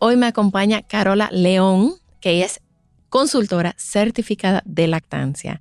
[0.00, 2.60] Hoy me acompaña Carola León, que es
[3.08, 5.60] consultora certificada de lactancia.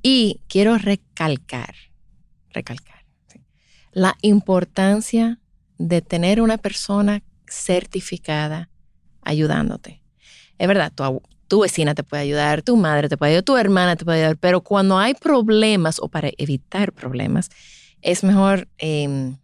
[0.00, 1.74] Y quiero recalcar,
[2.50, 3.04] recalcar,
[3.90, 5.40] la importancia
[5.76, 8.70] de tener una persona certificada
[9.22, 10.02] ayudándote.
[10.58, 10.92] Es verdad,
[11.48, 14.36] tu, vecina te puede ayudar, tu madre te puede ayudar, tu hermana te puede ayudar,
[14.36, 17.50] pero cuando hay problemas o para evitar problemas,
[18.02, 19.34] es mejor eh,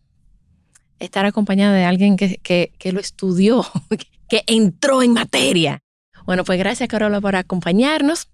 [0.98, 3.64] estar acompañada de alguien que, que, que lo estudió,
[4.28, 5.81] que entró en materia.
[6.27, 8.28] Bueno, pues gracias Carola por acompañarnos.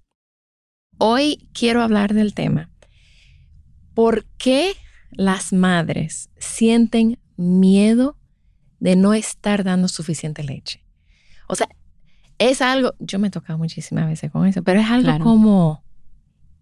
[0.99, 2.71] Hoy quiero hablar del tema.
[3.95, 4.75] ¿Por qué
[5.11, 8.17] las madres sienten miedo
[8.79, 10.85] de no estar dando suficiente leche?
[11.49, 11.69] O sea,
[12.39, 15.25] es algo, yo me he tocado muchísimas veces con eso, pero es algo claro.
[15.25, 15.83] como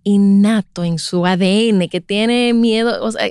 [0.03, 3.31] innato en su ADN, que tiene miedo, o sea,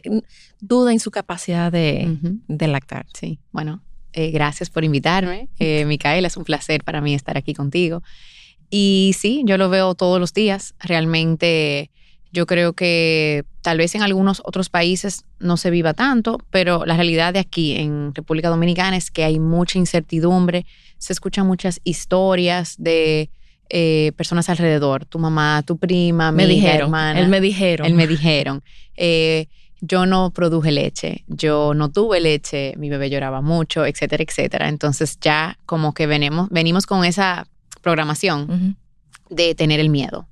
[0.60, 2.40] duda en su capacidad de, uh -huh.
[2.48, 3.06] de lactar.
[3.14, 3.82] Sí, bueno,
[4.14, 5.50] eh, gracias por invitarme.
[5.60, 8.04] Eh, Micaela, es un placer para mí estar aquí contigo.
[8.70, 10.76] Y sí, yo lo veo todos los días.
[10.80, 11.90] Realmente
[12.32, 16.96] yo creo que tal vez en algunos otros países no se viva tanto, pero la
[16.96, 20.66] realidad de aquí en República Dominicana es que hay mucha incertidumbre,
[20.98, 23.30] se escuchan muchas historias de
[23.70, 27.20] eh, personas alrededor, tu mamá, tu prima, me mi dijeron, hermana.
[27.20, 27.88] Él me dijeron.
[27.88, 28.64] Él me dijeron.
[28.96, 29.48] Eh,
[29.82, 34.70] yo no produje leche, yo no tuve leche, mi bebé lloraba mucho, etcétera, etcétera.
[34.70, 37.48] Entonces ya como que venimos, venimos con esa
[37.82, 38.76] programación uh -huh.
[39.30, 40.28] de tener el miedo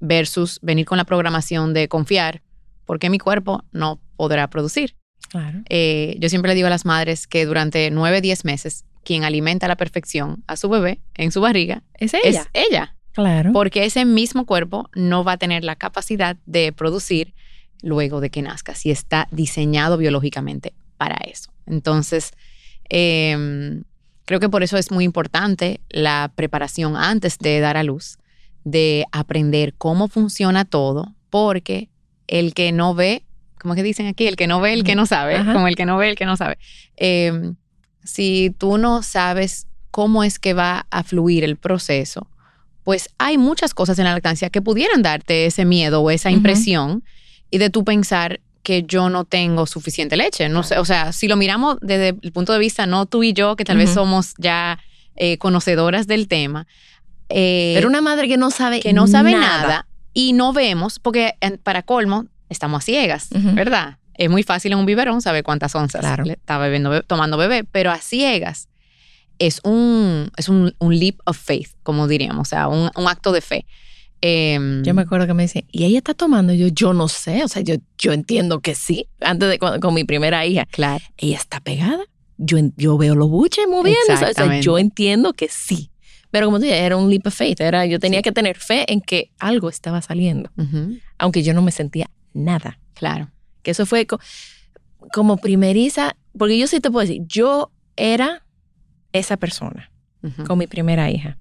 [0.00, 2.42] versus venir con la programación de confiar
[2.84, 4.96] porque mi cuerpo no podrá producir.
[5.30, 5.62] Claro.
[5.68, 9.66] Eh, yo siempre le digo a las madres que durante nueve, diez meses quien alimenta
[9.66, 12.48] a la perfección a su bebé en su barriga es ella.
[12.52, 12.96] Es ella.
[13.12, 13.52] Claro.
[13.52, 17.34] Porque ese mismo cuerpo no va a tener la capacidad de producir
[17.84, 21.50] luego de que nazca, si está diseñado biológicamente para eso.
[21.66, 22.32] Entonces,
[22.88, 23.82] eh,
[24.24, 28.18] creo que por eso es muy importante la preparación antes de dar a luz,
[28.64, 31.90] de aprender cómo funciona todo, porque
[32.26, 33.22] el que no ve,
[33.60, 35.52] como que dicen aquí, el que no ve, el que no sabe, Ajá.
[35.52, 36.58] como el que no ve, el que no sabe.
[36.96, 37.52] Eh,
[38.02, 42.28] si tú no sabes cómo es que va a fluir el proceso,
[42.82, 46.90] pues hay muchas cosas en la lactancia que pudieran darte ese miedo o esa impresión.
[46.90, 47.23] Uh -huh
[47.54, 50.48] y de tú pensar que yo no tengo suficiente leche.
[50.48, 53.32] No sé, o sea, si lo miramos desde el punto de vista, no tú y
[53.32, 53.84] yo, que tal uh -huh.
[53.84, 54.80] vez somos ya
[55.14, 56.66] eh, conocedoras del tema.
[57.28, 60.98] Eh, Pero una madre que no sabe que no sabe nada, nada y no vemos,
[60.98, 63.54] porque en, para colmo estamos a ciegas, uh -huh.
[63.54, 63.98] ¿verdad?
[64.14, 66.24] Es muy fácil en un biberón saber cuántas onzas claro.
[66.24, 68.68] está bebiendo, tomando bebé, pero a ciegas
[69.38, 73.30] es un, es un, un leap of faith, como diríamos, o sea, un, un acto
[73.30, 73.64] de fe.
[74.26, 76.54] Eh, yo me acuerdo que me decían, ¿y ella está tomando?
[76.54, 79.06] Yo, yo no sé, o sea, yo, yo entiendo que sí.
[79.20, 81.04] Antes de con, con mi primera hija, claro.
[81.18, 82.02] ella está pegada.
[82.38, 85.90] Yo, yo veo los buches moviéndose, o sea, yo entiendo que sí.
[86.30, 88.22] Pero como te dije, era un leap of faith, era, yo tenía sí.
[88.22, 91.00] que tener fe en que algo estaba saliendo, uh -huh.
[91.18, 92.78] aunque yo no me sentía nada.
[92.94, 93.30] Claro.
[93.62, 94.18] Que eso fue co
[95.12, 98.42] como primeriza, porque yo sí te puedo decir, yo era
[99.12, 99.90] esa persona
[100.22, 100.46] uh -huh.
[100.46, 101.36] con mi primera hija.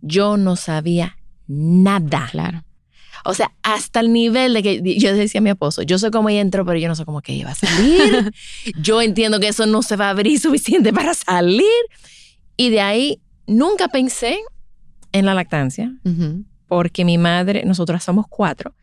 [0.00, 1.16] Yo no sabía
[1.50, 2.28] nada.
[2.30, 2.64] Claro.
[3.24, 6.28] O sea, hasta el nivel de que yo decía a mi esposo, yo sé cómo
[6.28, 8.32] ella entró, pero yo no sé cómo que ella va a salir.
[8.80, 11.66] yo entiendo que eso no se va a abrir suficiente para salir.
[12.56, 14.38] Y de ahí nunca pensé
[15.12, 16.44] en la lactancia, uh -huh.
[16.68, 18.74] porque mi madre, nosotras somos cuatro,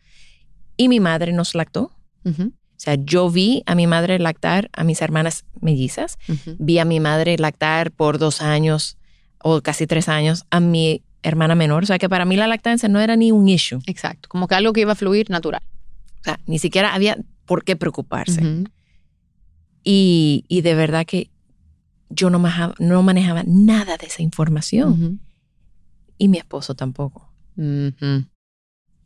[0.76, 1.92] y mi madre nos lactó.
[2.24, 2.52] Uh -huh.
[2.52, 6.56] O sea, yo vi a mi madre lactar a mis hermanas mellizas, uh -huh.
[6.60, 8.98] vi a mi madre lactar por dos años
[9.42, 11.82] o casi tres años a mi hermana menor.
[11.82, 13.80] O sea, que para mí la lactancia no era ni un issue.
[13.86, 15.62] Exacto, como que algo que iba a fluir natural.
[16.20, 17.16] O sea, ni siquiera había
[17.46, 18.40] por qué preocuparse.
[18.42, 18.70] Uh -huh.
[19.84, 21.30] y, y, de verdad que
[22.10, 24.90] yo no manejaba, no manejaba nada de esa información.
[24.92, 25.18] Uh -huh.
[26.18, 27.30] Y mi esposo tampoco.
[27.56, 28.26] Uh -huh.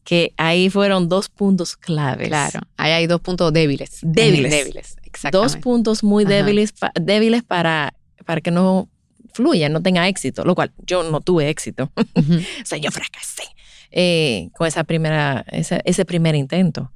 [0.05, 2.29] que ahí fueron dos puntos claves.
[2.29, 3.99] Claro, ahí hay dos puntos débiles.
[4.03, 4.51] Débiles.
[4.51, 5.39] Débiles, exactamente.
[5.39, 7.95] Dos puntos muy débiles, pa- débiles para,
[8.27, 8.89] para que no
[9.33, 11.91] fluya, no tenga éxito, lo cual yo no tuve éxito.
[12.15, 12.35] Ujú.
[12.35, 13.45] O sea, yo fracasé
[13.91, 16.91] eh, con esa primera, ese, ese primer intento.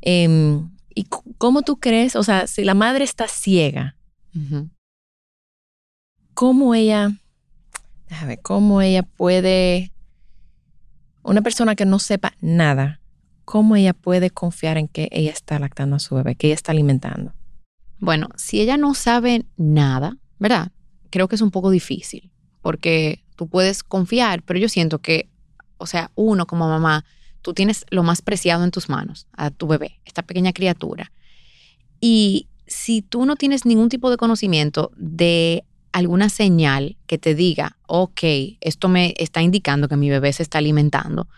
[0.00, 2.16] Em, ¿Y cómo tú crees?
[2.16, 3.94] O sea, si la madre está ciega,
[4.34, 4.68] Ujú.
[6.34, 7.12] ¿cómo ella,
[8.08, 9.92] déjame ver, cómo ella puede,
[11.22, 13.00] una persona que no sepa nada,
[13.44, 16.72] cómo ella puede confiar en que ella está lactando a su bebé, que ella está
[16.72, 17.32] alimentando?
[18.00, 20.72] Bueno, si ella no sabe nada, ¿verdad?
[21.10, 22.30] Creo que es un poco difícil,
[22.62, 25.28] porque tú puedes confiar, pero yo siento que,
[25.78, 27.04] o sea, uno como mamá,
[27.42, 31.12] tú tienes lo más preciado en tus manos, a tu bebé, esta pequeña criatura.
[32.00, 37.78] Y si tú no tienes ningún tipo de conocimiento de alguna señal que te diga,
[37.86, 38.20] ok,
[38.60, 41.28] esto me está indicando que mi bebé se está alimentando,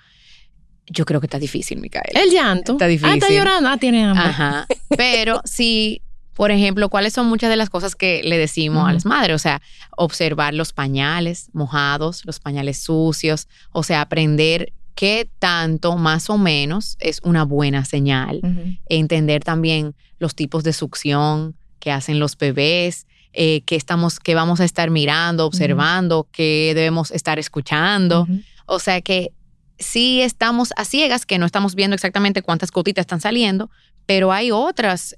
[0.93, 2.21] yo creo que está difícil, Micaela.
[2.21, 2.73] El llanto.
[2.73, 3.37] Está Ah, está difícil.
[3.37, 3.69] llorando.
[3.69, 4.25] Ah, tiene hambre.
[4.25, 4.67] Ajá.
[4.97, 6.03] Pero si,
[6.41, 9.35] por ejemplo, ¿cuáles son muchas de las cosas que le decimos a las madres?
[9.35, 9.61] O sea,
[9.95, 16.97] observar los pañales mojados, los pañales sucios, o sea, aprender qué tanto más o menos
[16.99, 18.41] es una buena señal.
[18.89, 24.61] Entender también los tipos de succión que hacen los bebés, eh, qué estamos, qué vamos
[24.61, 28.27] a estar mirando, observando, qué debemos estar escuchando.
[28.65, 29.33] O sea que
[29.81, 33.71] sí estamos a ciegas, que no estamos viendo exactamente cuántas gotitas están saliendo,
[34.11, 35.15] pero hay otros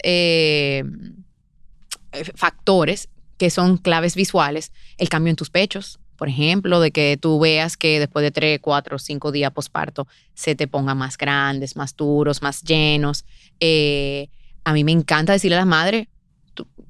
[2.34, 3.08] factores
[3.38, 4.70] que son claves visuales.
[4.98, 8.60] El cambio en tus pechos, por ejemplo, de que tú veas que después de 3,
[8.60, 13.24] 4, 5 días posparto se te pongan más grandes, más duros, más llenos.
[13.60, 14.28] Eh,
[14.62, 16.08] a mí me encanta decirle a las madres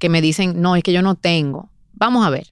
[0.01, 1.71] que me dicen, no, es que yo no tengo.
[1.93, 2.52] Vamos a ver.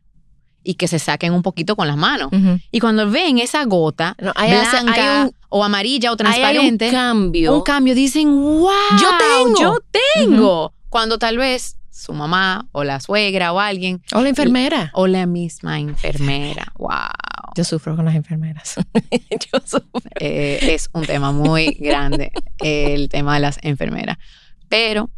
[0.62, 2.28] Y que se saquen un poquito con las manos.
[2.32, 2.58] Ujú.
[2.70, 6.92] Y cuando ven esa gota No, blanca hay un- o amarilla o hay transparente, un
[6.92, 7.56] cambio.
[7.56, 8.70] un cambio, dicen, wow,
[9.00, 9.60] Yo tengo.
[9.60, 9.78] yo
[10.16, 10.74] tengo.
[10.90, 14.90] Cuando tal vez su mamá o la suegra o alguien O la enfermera.
[14.94, 16.90] o la misma enfermera, wow,
[17.56, 18.76] Yo sufro con las enfermeras.
[19.30, 19.88] Yo sufro.
[20.20, 24.18] eh, es un tema muy grande el tema de las enfermeras.
[24.68, 25.10] Pero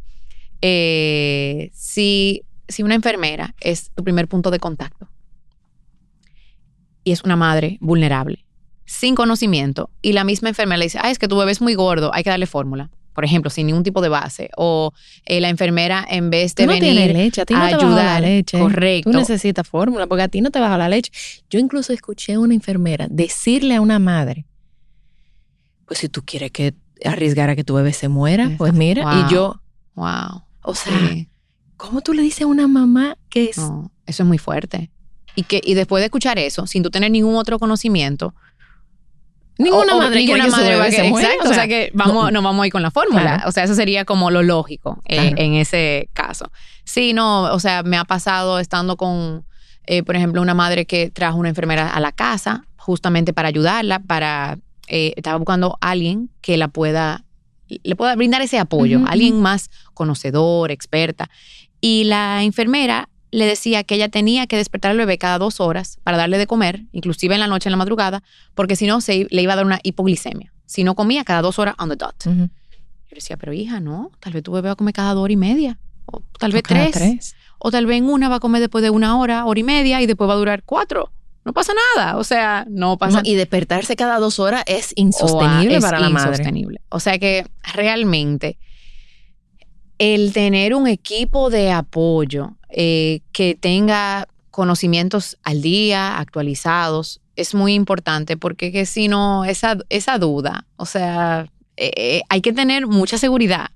[0.61, 5.09] eh, si, si una enfermera es tu primer punto de contacto
[7.05, 8.45] y es una madre vulnerable,
[8.85, 11.75] sin conocimiento, y la misma enfermera le dice, ah, es que tu bebé es muy
[11.75, 14.93] gordo, hay que darle fórmula, por ejemplo, sin ningún tipo de base, o
[15.27, 17.69] eh, la enfermera en vez de Tú no venir tienes leche, a ti no a
[17.69, 18.59] te baja la ayudar, leche.
[18.59, 19.11] correcto.
[19.11, 21.13] Tú necesitas fórmula porque a ti no te baja la leche.
[21.51, 24.47] Yo incluso escuché a una enfermera decirle a una madre,
[25.87, 29.27] pues si tú quieres que arriesgar a que tu bebé se muera, pues mira, Wow.
[29.29, 29.61] y yo,
[29.95, 31.29] wow, o sea, sí.
[31.77, 34.91] ¿cómo tú le dices a una mamá que es No, eso es muy fuerte.
[35.35, 38.35] Y, que, y después de escuchar eso, sin tú tener ningún otro conocimiento,
[39.59, 41.29] ninguna o- madre ninguna que va a se muera?
[41.29, 43.23] Exacto, o sea, que vamos, nos vamos a ir con la fórmula.
[43.23, 43.49] Claro.
[43.49, 46.51] O sea, eso sería como lo lógico eh, en ese caso.
[46.85, 49.45] Sí, no, o sea, me ha pasado estando con,
[49.87, 54.01] eh, por ejemplo, una madre que trajo una enfermera a la casa justamente para ayudarla,
[54.01, 54.59] para,
[54.89, 57.25] eh, estaba buscando a alguien que la pueda,
[57.69, 61.31] le pueda brindar ese apoyo, alguien más conocedor, experta.
[61.81, 65.99] Y la enfermera le decía que ella tenía que despertar al bebé cada dos horas
[66.05, 68.23] para darle de comer, inclusive en la noche, en la madrugada,
[68.55, 70.53] porque si no se, le iba a dar una hipoglicemia.
[70.67, 72.15] Si no comía cada dos horas on the dot.
[72.27, 72.43] Ujú.
[72.45, 75.33] Yo decía, pero hija, no, tal vez tu bebé va a comer cada dos horas
[75.35, 77.35] y media, o tal vez O tres, tres.
[77.59, 80.01] o tal vez en una va a comer después de una hora, hora y media,
[80.01, 81.11] y después va a durar cuatro.
[81.45, 84.89] No pasa nada, o sea, no pasa No, y despertarse cada dos horas es o,
[84.89, 86.31] ah, insostenible es para la madre.
[86.31, 86.81] insostenible.
[86.89, 88.59] O sea que realmente
[90.03, 97.75] el tener un equipo de apoyo eh, que tenga conocimientos al día, actualizados, es muy
[97.75, 102.87] importante porque que si no, esa, esa duda, o sea, eh, eh, hay que tener
[102.89, 103.71] mucha seguridad.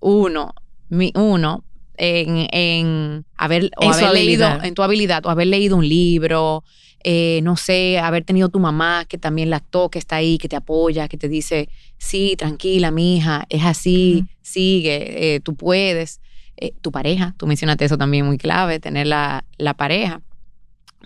[0.00, 0.54] Uno,
[0.88, 1.62] mi- uno,
[1.98, 6.64] en, en haber, o En haber leído, en tu habilidad, o haber leído un libro,
[7.08, 10.56] eh, no sé, haber tenido tu mamá que también lactó, que está ahí, que te
[10.56, 16.20] apoya, que te dice, sí, tranquila, mi hija, es así, sigue, eh, tú puedes.
[16.56, 20.20] Eh, tu pareja, tú mencionaste eso también muy clave, tener la, la pareja.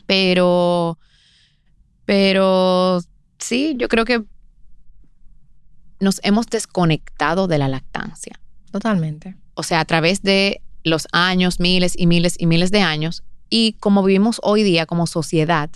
[0.06, 0.98] Pero,
[2.06, 3.02] pero
[3.36, 4.24] sí, yo creo que
[5.98, 8.40] nos hemos desconectado de la lactancia.
[8.72, 9.36] Totalmente.
[9.52, 13.74] O sea, a través de los años, miles y miles y miles de años, y
[13.74, 15.68] como vivimos hoy día como sociedad,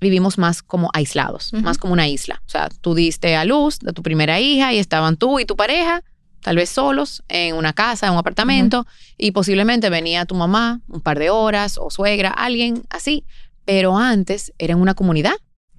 [0.00, 2.42] vivimos más como aislados, más como una isla.
[2.46, 5.56] O sea, tú diste a luz de tu primera hija y estaban tú y tu
[5.56, 6.02] pareja,
[6.40, 8.86] tal vez solos, en una casa, en un apartamento,
[9.16, 13.24] y posiblemente venía tu mamá un par de horas o suegra, alguien así.
[13.64, 15.34] Pero antes era en una comunidad.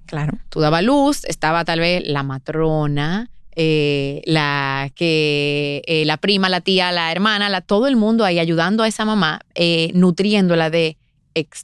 [0.06, 0.38] Claro.
[0.50, 6.60] Tú dabas luz, estaba tal vez la matrona, eh, la que eh, la prima, la
[6.60, 10.96] tía, la hermana, la, todo el mundo ahí ayudando a esa mamá, eh, nutriéndola de,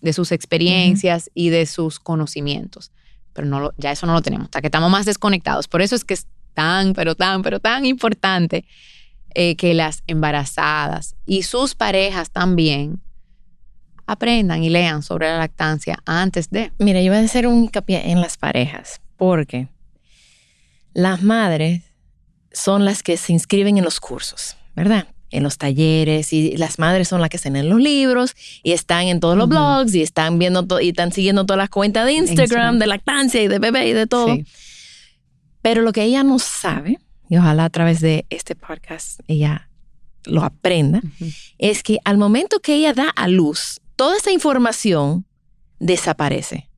[0.00, 2.90] de sus experiencias y de sus conocimientos.
[3.32, 5.66] Pero no lo- ya eso no lo tenemos, hasta que estamos más desconectados.
[5.68, 8.64] Por eso es que es tan, pero tan, pero tan importante
[9.34, 13.00] eh, que las embarazadas y sus parejas también
[14.06, 16.70] aprendan y lean sobre la lactancia antes de.
[16.78, 19.68] Mira, yo voy a hacer un hincapié en las parejas, porque
[20.92, 21.82] las madres
[22.52, 25.08] son las que se inscriben en los cursos, ¿verdad?
[25.34, 29.08] En los talleres y las madres son las que están en los libros y están
[29.08, 32.44] en todos los blogs y están viendo y están siguiendo todas las cuentas de Instagram,
[32.44, 32.78] Instagram.
[32.78, 34.34] de lactancia y de bebé y de todo.
[34.34, 34.46] Sí.
[35.60, 36.98] Pero lo que ella no sabe,
[37.28, 39.68] y ojalá a través de este podcast ella
[40.24, 41.00] lo aprenda,
[41.58, 45.26] es que al momento que ella da a luz, toda esa información
[45.78, 46.68] desaparece.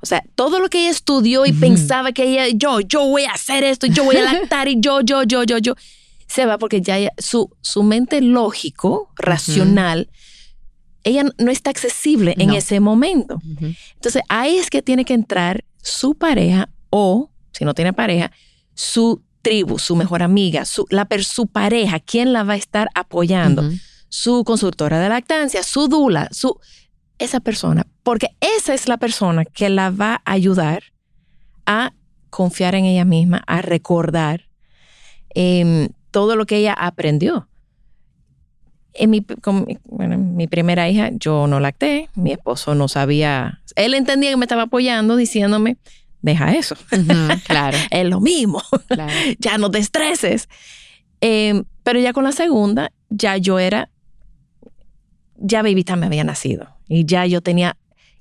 [0.00, 3.32] O sea, todo lo que ella estudió y pensaba que ella, yo, yo voy a
[3.32, 5.74] hacer esto, yo voy a lactar y yo, yo, yo, yo, yo,
[6.28, 10.10] se va porque ya su, su mente lógico, racional,
[11.04, 12.54] ella no está accesible en No.
[12.56, 13.40] ese momento.
[13.94, 18.30] Entonces ahí es que tiene que entrar su pareja o, si no tiene pareja,
[18.74, 22.88] su tribu, su mejor amiga, su, la, per- su pareja, quien la va a estar
[22.94, 23.62] apoyando,
[24.10, 26.58] su consultora de lactancia, su dula, su,
[27.18, 30.82] esa persona, porque esa es la persona que la va a ayudar
[31.66, 31.92] a
[32.30, 34.48] confiar en ella misma, a recordar
[35.34, 37.48] em, todo lo que ella aprendió.
[38.92, 42.88] En mi, con mi- bueno, en mi primera hija yo no lacté, mi esposo no
[42.88, 45.76] sabía, él entendía que me estaba apoyando diciéndome,
[46.20, 46.74] deja eso,
[47.46, 49.12] Claro, es lo mismo, claro.
[49.38, 50.48] ya no te estreses.
[51.20, 53.88] Em, pero ya con la segunda, ya yo era,
[55.36, 57.76] ya Bebita me había nacido y ya yo tenía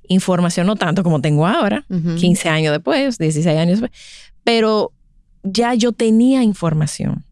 [0.07, 2.13] información, no tanto como tengo ahora, Ujú.
[2.13, 3.91] 15 años después, 16 años después,
[4.43, 4.91] pero
[5.41, 7.23] ya yo tenía información.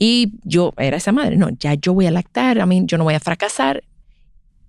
[0.00, 3.04] Y yo era esa madre, no, ya yo voy a lactar, a mí yo no
[3.04, 3.82] voy a fracasar.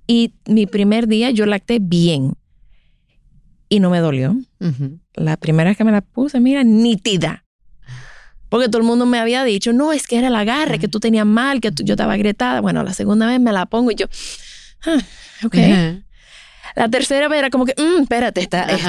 [0.08, 2.34] Y mi primer día yo lacté bien
[3.70, 4.36] y no me dolió.
[4.60, 5.00] Ujú.
[5.14, 7.46] La primera vez que me la puse, mira, nítida.
[8.50, 11.00] Porque todo el mundo me había dicho, no, es que era el agarre, que tú
[11.00, 12.62] tenías mal, que tú- yo estaba agrietada.
[12.62, 14.08] Bueno, la segunda vez me la pongo y yo,
[14.88, 14.98] ah,
[15.46, 15.56] ok.
[16.76, 18.88] La tercera vez era como que, "Mm, espérate, está esto".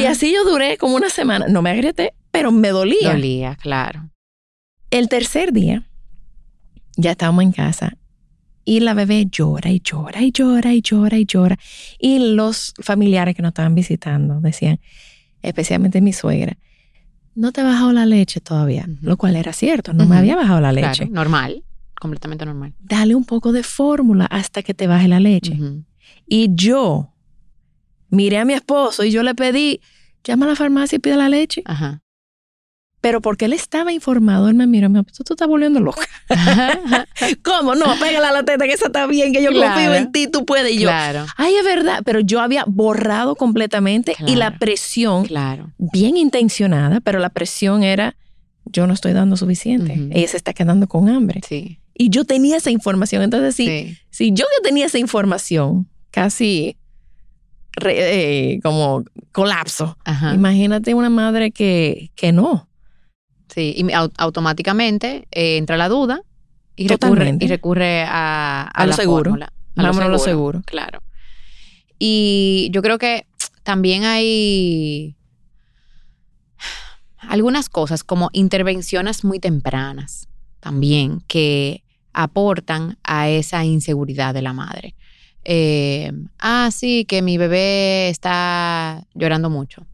[0.00, 1.46] Y así yo duré como una semana.
[1.48, 3.12] No me agrieté, pero me dolía.
[3.12, 4.08] Dolía, claro.
[4.90, 5.86] El tercer día,
[6.96, 7.96] ya estábamos en casa
[8.64, 11.58] y la bebé llora y llora y llora y llora y llora.
[11.98, 14.80] Y los familiares que nos estaban visitando decían,
[15.42, 16.58] especialmente mi suegra,
[17.34, 20.60] no te ha bajado la leche todavía, lo cual era cierto, no me había bajado
[20.60, 21.06] la leche.
[21.06, 21.64] Claro, normal,
[21.98, 22.74] completamente normal.
[22.80, 25.58] Dale un poco de fórmula hasta que te baje la leche.
[26.26, 27.14] Y yo
[28.08, 29.80] miré a mi esposo y yo le pedí,
[30.24, 31.62] llama a la farmacia y pide la leche.
[31.64, 32.02] Ajá.
[33.00, 35.80] Pero porque él estaba informado, él me miró y me dijo, tú te estás volviendo
[35.80, 36.06] loca.
[37.42, 37.74] ¿Cómo?
[37.74, 39.72] No, pégala a la teta, que esa está bien, que yo Claro.
[39.74, 40.72] confío en ti, tú puedes.
[40.72, 45.72] Y yo, Claro, ay, es verdad, pero yo había borrado completamente y la presión, claro.
[45.78, 48.16] bien intencionada, pero la presión era,
[48.66, 49.94] yo no estoy dando suficiente.
[50.12, 51.40] Ella se está quedando con hambre.
[51.48, 51.78] Sí.
[51.94, 53.22] Y yo tenía esa información.
[53.22, 53.98] Entonces, sí, Sí.
[54.10, 56.76] si yo ya tenía esa información, casi
[57.72, 59.96] re- eh, como colapso.
[60.04, 60.34] Ajá.
[60.34, 62.68] Imagínate una madre que, que no.
[63.52, 66.22] Sí, y au- automáticamente eh, entra la duda
[66.76, 69.24] y recurre, y recurre a, a A lo seguro.
[69.30, 70.62] fórmula, a Vámonos a lo seguro.
[70.66, 71.02] Claro.
[71.98, 73.26] Y yo creo que
[73.62, 75.16] también hay
[77.18, 80.28] algunas cosas como intervenciones muy tempranas
[80.60, 84.94] también que aportan a esa inseguridad de la madre.
[85.44, 89.86] Eh, ah, sí, que mi bebé está llorando mucho.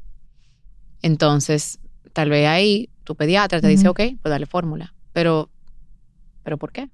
[1.03, 1.79] Entonces,
[2.13, 4.93] tal vez ahí tu pediatra te dice, ok, pues dale fórmula.
[5.15, 5.49] Pero,
[6.43, 6.89] ¿pero por qué?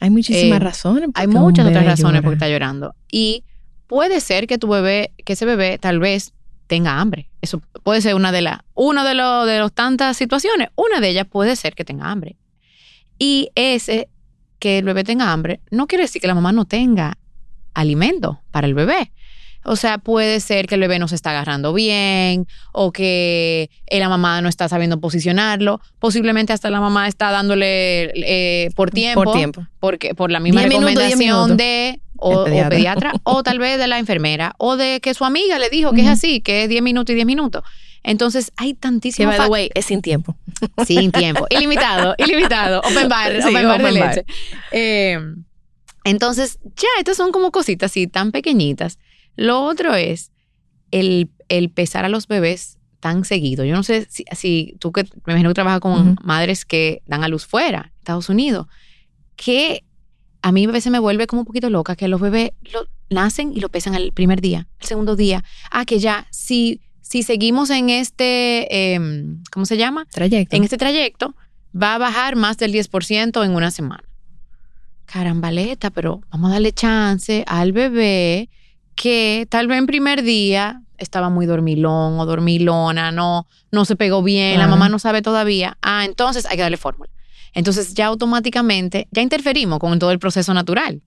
[0.00, 1.10] Hay muchísimas Eh, razones.
[1.14, 2.30] Hay porque muchas otras razones por llora.
[2.30, 2.94] qué está llorando.
[3.12, 3.44] Y
[3.86, 6.32] puede ser que tu bebé, que ese bebé tal vez
[6.66, 7.30] tenga hambre.
[7.42, 10.68] Eso puede ser una de las, una de los de los tantas situaciones.
[10.74, 12.36] Una de ellas puede ser que tenga hambre.
[13.18, 14.08] Y ese
[14.58, 17.18] que el bebé tenga hambre no quiere decir que la mamá no tenga
[17.74, 19.12] alimento para el bebé.
[19.64, 23.98] O sea, puede ser que el bebé no se está agarrando bien o que eh,
[23.98, 25.80] la mamá no está sabiendo posicionarlo.
[25.98, 29.66] Posiblemente hasta la mamá está dándole eh, por tiempo Por tiempo.
[29.80, 31.56] porque por la misma Diez recomendación minutos.
[31.56, 32.70] de o, o El pediatra.
[32.70, 33.12] pediatra.
[33.24, 36.08] o tal vez de la enfermera o de que su amiga le dijo que es
[36.08, 37.62] así, que es 10 minutos y 10 minutos.
[38.02, 40.36] Entonces hay Que, tantísimos by the way, es sin tiempo.
[40.86, 44.14] sin tiempo, ilimitado, ilimitado, open bar, Sí, open bar de bar.
[44.16, 44.26] leche.
[44.72, 45.18] Eh,
[46.04, 48.98] entonces, ya, estas son como cositas así tan pequeñitas.
[49.36, 50.32] Lo otro es
[50.90, 53.64] el, el pesar a los bebés tan seguido.
[53.64, 56.16] Yo no sé si, si tú que me imagino que trabajas con Ujú.
[56.22, 58.66] madres que dan a luz fuera, Estados Unidos,
[59.36, 59.84] que
[60.40, 63.52] a mí a veces me vuelve como un poquito loca que los bebés lo, nacen
[63.54, 65.44] y lo pesan el primer día, el segundo día.
[65.70, 70.06] Ah, que ya, si, si seguimos en este, em, ¿cómo se llama?
[70.10, 70.56] Trayecto.
[70.56, 71.34] En este trayecto,
[71.74, 74.04] va a bajar más del 10% en una semana.
[75.06, 78.48] Carambaleta, pero vamos a darle chance al bebé
[78.94, 84.22] que tal vez en primer día estaba muy dormilón o dormilona, no, no se pegó
[84.22, 85.76] bien, la mamá no sabe todavía.
[85.82, 87.10] Ah, entonces hay que darle fórmula.
[87.52, 91.02] Entonces ya automáticamente, ya interferimos con todo el proceso natural.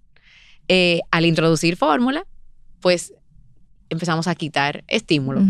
[0.69, 2.25] Eh, al introducir fórmula,
[2.81, 3.13] pues
[3.89, 5.41] empezamos a quitar estímulo.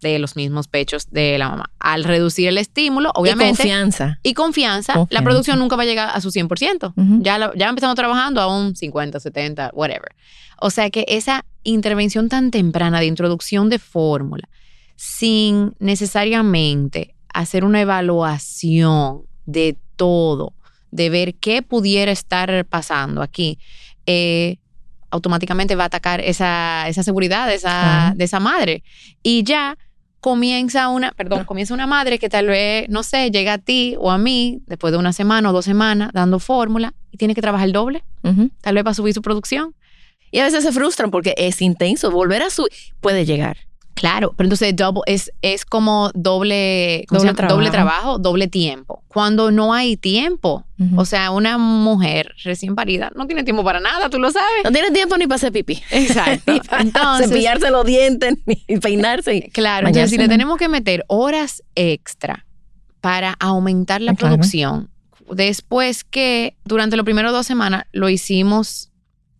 [0.00, 1.70] De los mismos pechos de la mamá.
[1.78, 4.18] Al reducir el estímulo, Y obviamente, confianza.
[4.22, 6.92] y confianza, la producción nunca va a llegar a su 100%.
[6.96, 7.22] Ujú.
[7.22, 10.14] ya, la- ya empezamos trabajando a un 50, 70, whatever.
[10.60, 14.48] O sea que esa intervención tan temprana de introducción de fórmula,
[14.96, 20.52] sin necesariamente hacer una evaluación de todo,
[20.90, 23.58] de ver qué pudiera estar pasando aquí,
[24.06, 24.56] eh,
[25.10, 28.82] automáticamente va a atacar esa, esa seguridad de esa, de esa madre.
[29.22, 29.78] Y ya
[30.20, 34.10] comienza una, perdón, comienza una madre que tal vez, no sé, llega a ti o
[34.10, 37.66] a mí después de una semana o dos semanas dando fórmula y tiene que trabajar
[37.66, 38.04] el doble,
[38.60, 39.74] tal vez para subir su producción.
[40.30, 42.10] Y a veces se frustran porque es intenso.
[42.10, 42.66] Volver a su
[43.00, 43.67] puede llegar.
[43.98, 47.48] Claro, pero entonces double- es, es como doble, ¿cómo se Doble llama?
[47.54, 47.98] doble trabajo.
[48.00, 49.02] trabajo, doble tiempo.
[49.08, 50.64] Cuando no hay tiempo,
[50.96, 54.62] o sea, una mujer recién parida no tiene tiempo para nada, tú lo sabes.
[54.62, 55.82] No tiene tiempo ni para hacer pipí.
[55.90, 56.52] Exacto.
[56.52, 59.34] Ni para Entonces, cepillarse los dientes, ni peinarse.
[59.34, 62.46] y- Claro, entonces si le tenemos que meter horas extra
[63.00, 64.36] para aumentar la claro.
[64.36, 64.90] producción,
[65.30, 68.90] después que durante los primeros dos semanas lo hicimos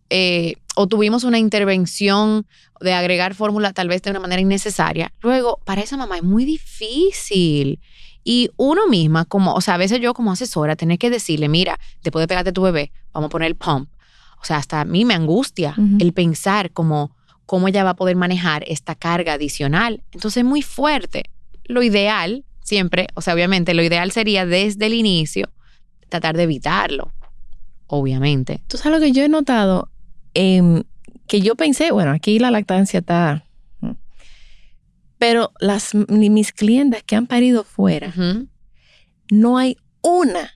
[0.09, 2.45] eh, o tuvimos una intervención
[2.79, 6.45] de agregar fórmula tal vez de una manera innecesaria, luego para esa mamá es muy
[6.45, 7.79] difícil.
[8.23, 11.79] Y uno misma, como, o sea, a veces yo como asesora, tener que decirle, mira,
[12.03, 13.89] después de pegarte tu bebé, vamos a poner el pump.
[14.41, 15.97] O sea, hasta a mí me angustia Ujú.
[15.99, 20.03] el pensar como cómo ella va a poder manejar esta carga adicional.
[20.11, 21.23] Entonces es muy fuerte.
[21.65, 25.49] Lo ideal, siempre, o sea, obviamente, lo ideal sería desde el inicio
[26.09, 27.11] tratar de evitarlo.
[27.87, 28.61] Obviamente.
[28.67, 29.89] Tú sabes lo que yo he notado,
[30.33, 30.83] Em,
[31.27, 33.45] que yo pensé, bueno, aquí la lactancia está,
[35.17, 38.13] pero las mis clientes que han parido fuera,
[39.31, 40.55] no hay una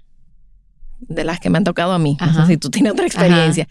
[0.99, 3.67] de las que me han tocado a mí, no sé si tú tienes otra experiencia,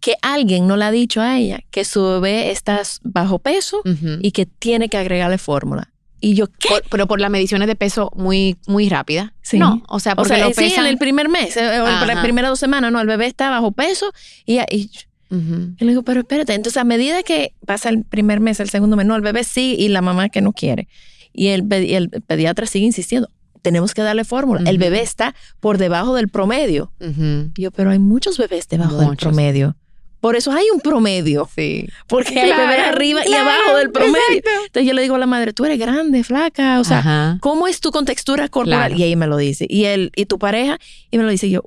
[0.00, 3.82] que alguien no le ha dicho a ella que su bebé está bajo peso
[4.20, 5.92] y que tiene que agregarle fórmula.
[6.24, 6.68] Y yo, ¿qué?
[6.68, 9.34] Por- pero por las mediciones de peso muy, muy rápida.
[9.42, 9.58] Sí.
[9.58, 10.84] No, o sea, O porque sea, lo sí, pesan.
[10.86, 13.50] en el primer mes, eh, o en las primeras dos semanas, no, el bebé está
[13.50, 14.12] bajo peso
[14.46, 14.88] y, y
[15.32, 15.74] Ujú.
[15.78, 18.96] Yo le digo, pero espérate, entonces a medida que pasa el primer mes, el segundo
[18.96, 20.86] mes, no, el bebé sí y la mamá que no quiere.
[21.32, 23.28] Y el, y el pediatra sigue insistiendo,
[23.62, 24.60] tenemos que darle fórmula.
[24.68, 24.84] El Ujú.
[24.84, 26.92] bebé está por debajo del promedio.
[27.00, 27.50] Ujú.
[27.56, 29.28] Y yo, pero hay muchos bebés debajo del Muchos.
[29.28, 29.76] promedio.
[30.20, 31.88] Por eso hay un promedio, Sí.
[32.06, 34.18] porque hay Claro, bebés arriba y claro, abajo del promedio.
[34.28, 34.50] exacto.
[34.66, 37.38] Entonces yo le digo a la madre, tú eres grande, flaca, o sea, Ajá.
[37.40, 38.90] ¿cómo es tu contextura corporal?
[38.90, 38.94] Claro.
[38.96, 39.66] Y ella me lo dice.
[39.68, 40.78] Y él, y tu pareja,
[41.10, 41.62] y me lo dice Y yo.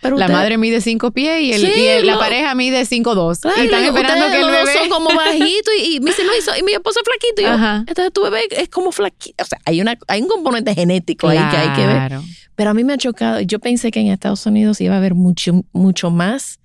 [0.00, 2.84] Pero La usted- madre mide 5 pies y, el, Sí, y el- la pareja mide
[2.86, 3.40] 5'2".
[3.40, 4.72] Claro, y están esperando que el dos bebé...
[4.78, 7.42] son como bajitos y, y me dice, no, y, so- y mi esposo es flaquito.
[7.42, 7.84] Y yo, Ajá.
[7.86, 9.42] entonces tu bebé es como flaquito.
[9.42, 12.12] O sea, hay, una, hay un componente genético ahí que hay que ver.
[12.54, 13.40] Pero a mí me ha chocado.
[13.40, 16.58] Yo pensé que en Estados Unidos iba a haber mucho, mucho más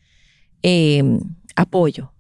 [0.64, 1.04] eh,
[1.56, 2.12] apoyo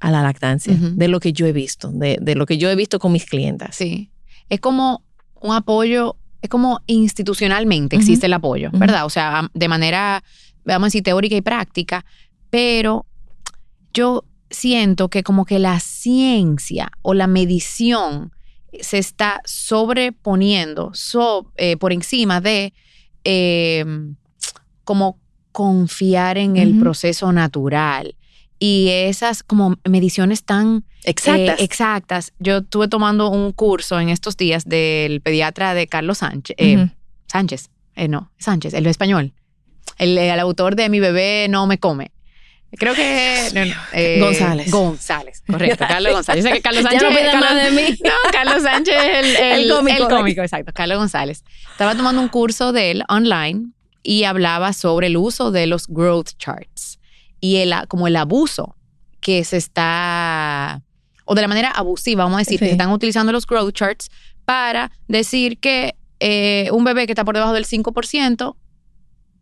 [0.00, 2.74] a la lactancia de lo que yo he visto, de, de lo que yo he
[2.76, 3.76] visto con mis clientas.
[3.76, 4.10] Sí.
[4.50, 5.02] Es como
[5.40, 8.70] un apoyo, es como institucionalmente existe el apoyo.
[8.72, 9.04] ¿verdad?
[9.04, 10.22] O sea, de manera,
[10.64, 12.04] vamos a decir, teórica y práctica,
[12.50, 13.06] pero
[13.92, 18.32] yo siento que como que la ciencia o la medición
[18.80, 22.72] se está sobreponiendo so- eh, por encima de
[23.24, 23.84] eh,
[24.84, 25.18] como
[25.52, 28.14] confiar en el proceso natural
[28.58, 31.60] y esas como mediciones tan Exactas.
[31.60, 32.32] eh, exactas.
[32.38, 36.56] Yo estuve tomando un curso en estos días del pediatra de Carlos Sánchez.
[36.58, 36.88] eh.
[37.30, 39.32] Sánchez, eh, no, Sánchez, el español.
[39.98, 42.10] El, el autor de Mi bebé no me come.
[42.72, 43.48] Creo que.
[43.54, 44.70] no, no, eh, González.
[44.70, 45.84] González, correcto.
[45.88, 46.44] Carlos González.
[46.44, 47.08] Yo sé que Carlos Ya Sánchez.
[47.10, 47.98] no pidas Carlos- más de mí.
[48.04, 50.02] No, Carlos Sánchez es el, el, El cómico.
[50.02, 50.72] el cómico, exacto.
[50.74, 51.44] Carlos González.
[51.72, 53.70] Estaba tomando un curso de él online
[54.02, 56.97] y hablaba sobre el uso de los growth charts
[57.40, 58.74] y el, como el abuso
[59.20, 60.82] que se está,
[61.24, 64.10] o de la manera abusiva, vamos a decir, que se están utilizando los growth charts
[64.44, 68.56] para decir que eh, un bebé que está por debajo del 5%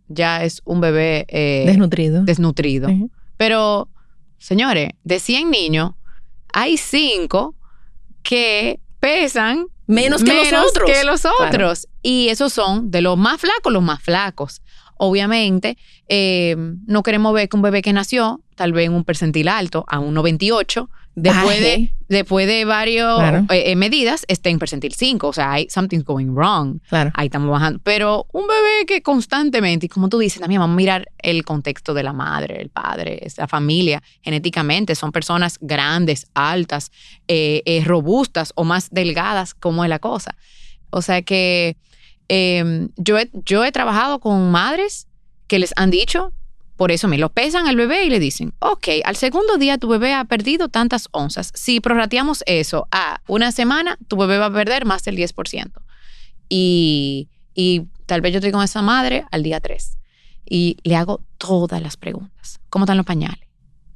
[0.09, 2.23] ya es un bebé eh, Desnutrido.
[2.25, 2.89] desnutrido.
[3.37, 3.89] Pero,
[4.39, 5.93] señores, de 100 niños,
[6.53, 7.55] hay 5
[8.23, 10.91] que pesan Menos que los otros.
[10.91, 11.37] que los Claro.
[11.49, 11.89] otros.
[12.03, 14.61] Y esos son de los más flacos, los más flacos.
[14.99, 15.77] Obviamente,
[16.09, 16.57] eh,
[16.87, 19.99] no queremos ver que un bebé que nació, tal vez en un percentil alto, a
[19.99, 23.47] un 98, después de, después de varias Claro.
[23.77, 25.29] medidas, esté en percentil 5.
[25.29, 26.81] O sea, hay something's going wrong.
[26.89, 27.11] Claro.
[27.15, 27.81] Ahí estamos bajando.
[27.83, 31.95] Pero un bebé que constantemente, y como tú dices, también vamos a mirar el contexto
[31.95, 36.93] de la madre, el padre, la familia, genéticamente, son personas grandes, altas,
[37.29, 40.35] eh, eh, robustas o más delgadas, como es la cosa.
[40.91, 41.77] O sea que
[42.29, 45.07] eh, yo, he, yo he trabajado con madres
[45.47, 46.33] que les han dicho,
[46.77, 49.89] por eso me lo pesan al bebé y le dicen, ok, al segundo día tu
[49.89, 51.53] bebé ha perdido tantas onzas.
[51.55, 55.73] Si prorrateamos eso a una semana, tu bebé va a perder más del 10%.
[56.49, 59.97] Y, y tal vez yo estoy con esa madre al día 3
[60.49, 62.61] y le hago todas las preguntas.
[62.69, 63.49] ¿Cómo están los pañales?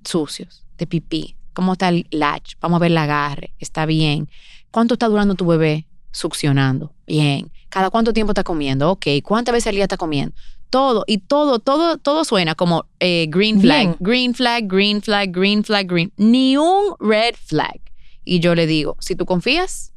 [0.04, 1.36] Sucios, de pipí.
[1.52, 2.54] ¿Cómo está el latch?
[2.60, 3.52] Vamos a ver el agarre.
[3.58, 4.30] ¿Está bien?
[4.70, 6.92] ¿Cuánto está durando tu bebé succionando?
[7.06, 7.50] Bien.
[7.68, 8.90] ¿Cada cuánto tiempo está comiendo?
[8.90, 9.06] Ok.
[9.22, 10.34] ¿Cuántas veces al día está comiendo?
[10.70, 13.96] Todo, y todo, todo, todo suena como eh, green flag, Bien.
[13.98, 16.12] green flag, green flag, green flag, green.
[16.16, 17.80] Ni un red flag.
[18.24, 19.92] Y yo le digo, si tú confías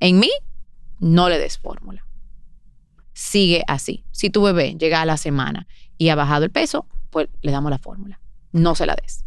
[0.00, 0.30] en mí,
[0.98, 2.04] no le des fórmula.
[3.14, 4.04] Sigue así.
[4.10, 7.70] Si tu bebé llega a la semana y ha bajado el peso, pues le damos
[7.70, 8.20] la fórmula.
[8.52, 9.24] No se la des.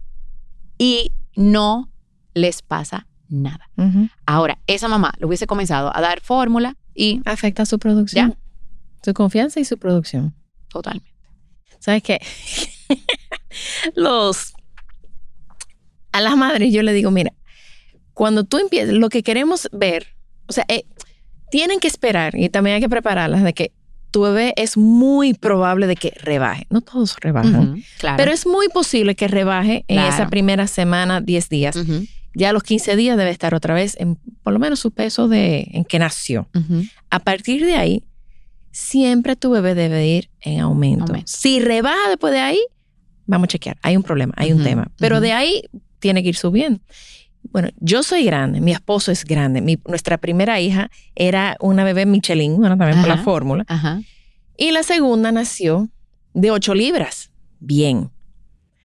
[0.78, 1.90] Y no
[2.34, 3.70] les pasa nada.
[4.26, 8.38] Ahora, esa mamá le hubiese comenzado a dar fórmula y Afecta su producción.
[9.04, 10.34] Su confianza y su producción.
[10.70, 11.12] totalmente.
[11.80, 12.20] ¿Sabes qué?
[13.96, 14.54] Los.
[16.12, 17.34] A las madres yo le digo, mira,
[18.14, 20.16] cuando tú empiezas, lo que queremos ver,
[20.48, 20.86] o sea, eh,
[21.52, 23.74] tienen que esperar y también hay que prepararlas de que
[24.12, 26.68] tu bebé es muy probable de que rebaje.
[26.70, 28.16] No todos rebajan, claro.
[28.16, 31.78] pero es muy posible que rebaje en esa primera semana, 10 días.
[32.36, 35.28] Ya a los 15 días debe estar otra vez en por lo menos su peso
[35.28, 36.48] de en que nació.
[37.10, 38.04] A partir de ahí,
[38.72, 41.06] siempre tu bebé debe ir en aumento.
[41.06, 41.32] Aumento.
[41.32, 42.60] Si rebaja después de ahí,
[43.26, 43.78] vamos a chequear.
[43.82, 44.92] Hay un problema, hay un tema.
[44.98, 45.64] Pero de ahí
[46.00, 46.80] tiene que ir subiendo.
[47.52, 49.62] Bueno, yo soy grande, mi esposo es grande.
[49.62, 53.24] Mi- nuestra primera hija era una bebé Michelin, bueno, también por la Ajá.
[53.24, 53.66] fórmula.
[53.68, 54.02] Ajá.
[54.58, 55.90] Y la segunda nació
[56.34, 57.30] de 8 libras.
[57.60, 58.10] Bien.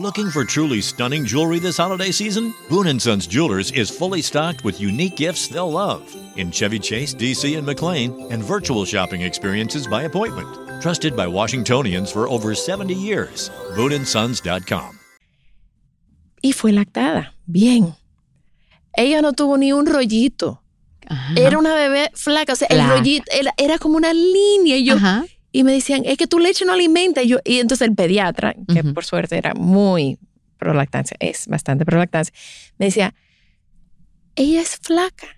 [0.00, 2.52] Looking for truly stunning jewelry this holiday season?
[2.68, 6.02] Boone & Sons Jewelers is fully stocked with unique gifts they'll love
[6.36, 10.48] in Chevy Chase, DC, and McLean, and virtual shopping experiences by appointment.
[10.82, 13.52] Trusted by Washingtonians for over 70 years.
[13.76, 14.98] BooneAndSons.com.
[16.42, 17.32] Y fue lactada.
[17.46, 17.94] Bien.
[18.96, 20.60] Ella no tuvo ni un rollito.
[21.06, 21.34] Ajá.
[21.36, 22.54] Era una bebé flaca.
[22.54, 24.76] O sea, el rollito era, era como una línea.
[24.76, 25.24] Y yo, Ajá.
[25.56, 27.22] Y me decían, es que tu leche no alimenta.
[27.22, 30.18] Y, yo, y entonces el pediatra, que por suerte era muy
[30.58, 32.34] pro lactancia, es bastante pro lactancia,
[32.76, 33.14] me decía,
[34.34, 35.28] ella es flaca.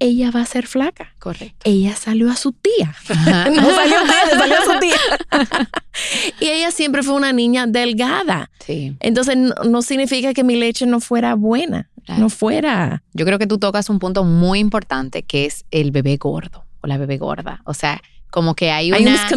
[0.00, 1.14] Ella va a ser flaca.
[1.18, 1.56] Correcto.
[1.64, 2.94] Ella salió a su tía.
[3.08, 3.48] Ajá.
[3.50, 5.70] no salió a ustedes, salió a su tía.
[6.40, 8.50] y ella siempre fue una niña delgada.
[8.64, 8.94] Sí.
[9.00, 12.20] Entonces no, no significa que mi leche no fuera buena, Claro.
[12.20, 13.02] no fuera.
[13.14, 16.86] Yo creo que tú tocas un punto muy importante que es el bebé gordo o
[16.86, 17.62] la bebé gorda.
[17.64, 19.28] O sea, como que hay una,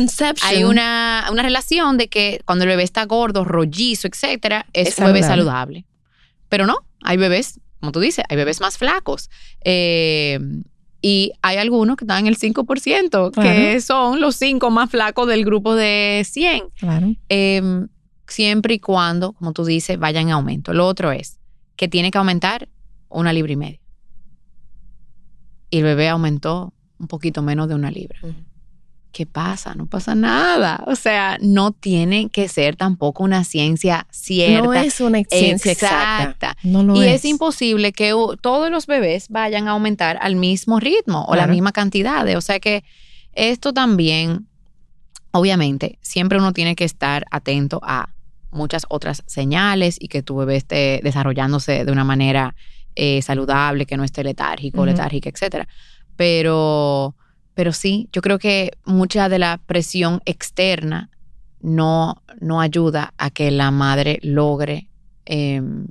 [0.44, 4.98] Hay una, una relación de que cuando el bebé está gordo, rollizo, etcétera, es, Es
[5.00, 5.86] un bebé saludable.
[6.50, 9.30] Pero no, hay bebés, como tú dices, hay bebés más flacos.
[9.64, 10.40] Eh,
[11.02, 13.82] y hay algunos que están en el 5%, que Claro.
[13.82, 16.64] son los 5 más flacos del grupo de 100.
[16.78, 17.16] Claro.
[17.30, 17.88] Eh,
[18.28, 20.74] siempre y cuando, como tú dices, vaya en aumento.
[20.74, 21.40] Lo otro es
[21.76, 22.68] que tiene que aumentar
[23.10, 23.80] una libra y media.
[25.70, 28.20] Y el bebé aumentó un poquito menos de una libra.
[29.12, 29.76] ¿Qué pasa?
[29.76, 30.82] No pasa nada.
[30.88, 34.66] O sea, no tiene que ser tampoco una ciencia cierta.
[34.66, 36.22] No es una ciencia exacta.
[36.24, 36.58] exacta.
[36.64, 37.16] No lo y es.
[37.16, 41.74] es imposible que todos los bebés vayan a aumentar al mismo ritmo o la misma
[41.74, 42.24] cantidad.
[42.24, 42.86] de- O sea que
[43.34, 44.48] esto también,
[45.32, 48.10] obviamente, siempre uno tiene que estar atento a
[48.52, 52.56] muchas otras señales y que tu bebé esté desarrollándose de una manera
[52.96, 54.86] eh, saludable, que no esté letárgico, Ujú.
[54.88, 55.68] letárgica, etcétera.
[56.18, 57.16] Pero,
[57.54, 61.10] pero sí, yo creo que mucha de la presión externa
[61.62, 64.90] no, no ayuda a que la madre logre
[65.26, 65.86] em,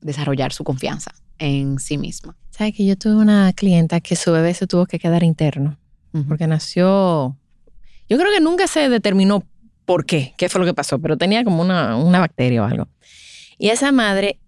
[0.00, 2.36] desarrollar su confianza en sí misma.
[2.50, 5.78] ¿Sabes que yo tuve una clienta que su bebé se tuvo que quedar interno?
[6.26, 7.36] Porque nació.
[8.08, 9.44] Yo creo que nunca se determinó
[9.84, 12.88] por qué, qué fue lo que pasó, pero tenía como una, una bacteria o algo.
[13.58, 14.40] Y esa madre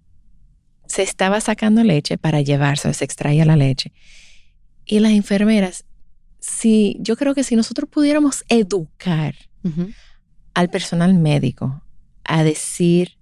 [0.87, 3.92] se estaba sacando leche para llevarse, se extraía la leche.
[4.85, 5.85] Y las enfermeras,
[6.40, 9.35] si, yo creo que si nosotros pudiéramos educar
[10.55, 11.83] al personal médico
[12.25, 13.12] a decir,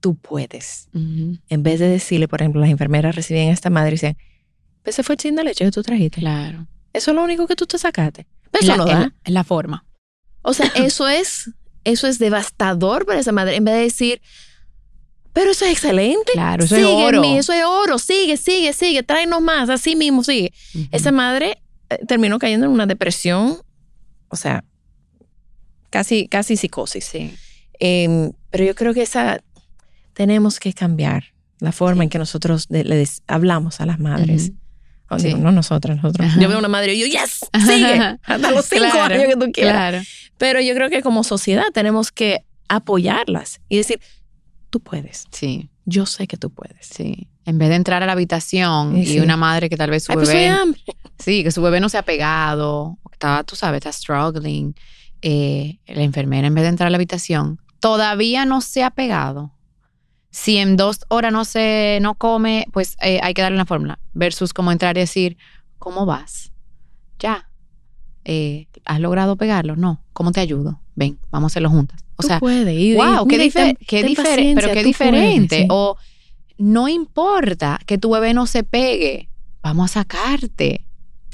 [0.00, 3.92] tú puedes, en vez de decirle, por ejemplo, las enfermeras recibían a esta madre y
[3.92, 4.16] decían,
[4.82, 6.20] pues ese fue el chin de leche que tú trajiste.
[6.20, 6.66] Claro.
[6.92, 8.26] Eso es lo único que tú te sacaste.
[8.52, 9.14] Eso la, no en- da.
[9.24, 9.84] en la forma.
[10.42, 11.50] O sea, eso es,
[11.84, 13.56] eso es devastador para esa madre.
[13.56, 14.20] En vez de decir,
[15.32, 16.32] pero eso es excelente.
[16.32, 17.20] Claro, eso sigue es en oro.
[17.22, 17.98] mí, eso es oro.
[17.98, 19.02] Sigue, sigue, sigue.
[19.02, 19.68] Tráenos más.
[19.70, 20.52] Así mismo, sigue.
[20.90, 23.58] Esa madre eh, terminó cayendo en una depresión.
[24.28, 24.64] O sea,
[25.90, 27.04] casi, casi psicosis.
[27.04, 27.34] Sí.
[27.78, 29.40] Em, pero yo creo que esa
[30.14, 31.24] tenemos que cambiar
[31.58, 34.52] la forma en que nosotros de- le des- hablamos a las madres.
[35.18, 35.34] Sí.
[35.34, 36.26] no nosotras, nosotros.
[36.26, 36.40] Ajá.
[36.40, 39.52] Yo veo una madre y yo, yes, sigue, hasta los cinco Claro, años que tú
[39.52, 39.72] quieras.
[39.74, 39.98] Claro.
[40.38, 44.00] Pero yo creo que como sociedad tenemos que apoyarlas y decir,
[44.72, 46.86] tú puedes, Sí, yo sé que tú puedes.
[46.86, 47.28] sí.
[47.44, 50.12] En vez de entrar a la habitación Sí, y una madre que tal vez su
[50.12, 50.50] Ay, pues bebé,
[51.18, 54.74] sí, que su bebé no se ha pegado, está, tú sabes, está struggling,
[55.22, 59.52] eh, la enfermera en vez de entrar a la habitación, todavía no se ha pegado.
[60.30, 63.98] Si en dos horas no se no come, pues eh, hay que darle una fórmula.
[64.14, 65.36] Versus como entrar y decir,
[65.78, 66.52] ¿cómo vas?
[67.18, 67.50] Ya.
[68.24, 69.76] Eh, ¿Has logrado pegarlo?
[69.76, 70.02] No.
[70.14, 70.80] ¿Cómo te ayudo?
[70.94, 72.02] Ven, vamos a hacerlo juntas.
[72.22, 72.74] O Tú sea, puedes.
[72.78, 75.56] Y- y wow, qué, y ten- qué pero qué puedes, diferente.
[75.62, 75.66] sí.
[75.70, 75.96] O
[76.58, 79.28] no importa que tu bebé no se pegue,
[79.62, 80.84] vamos a sacarte.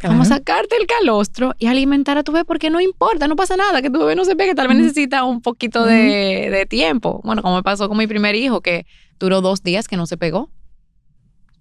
[0.01, 3.57] Vamos a sacarte el calostro y alimentar a tu bebé porque no importa, no pasa
[3.57, 7.21] nada, que tu bebé no se pegue, tal vez necesita un poquito de, de tiempo.
[7.25, 8.87] Bueno, como me pasó con mi primer hijo, que
[9.19, 10.51] duró dos días que no se pegó.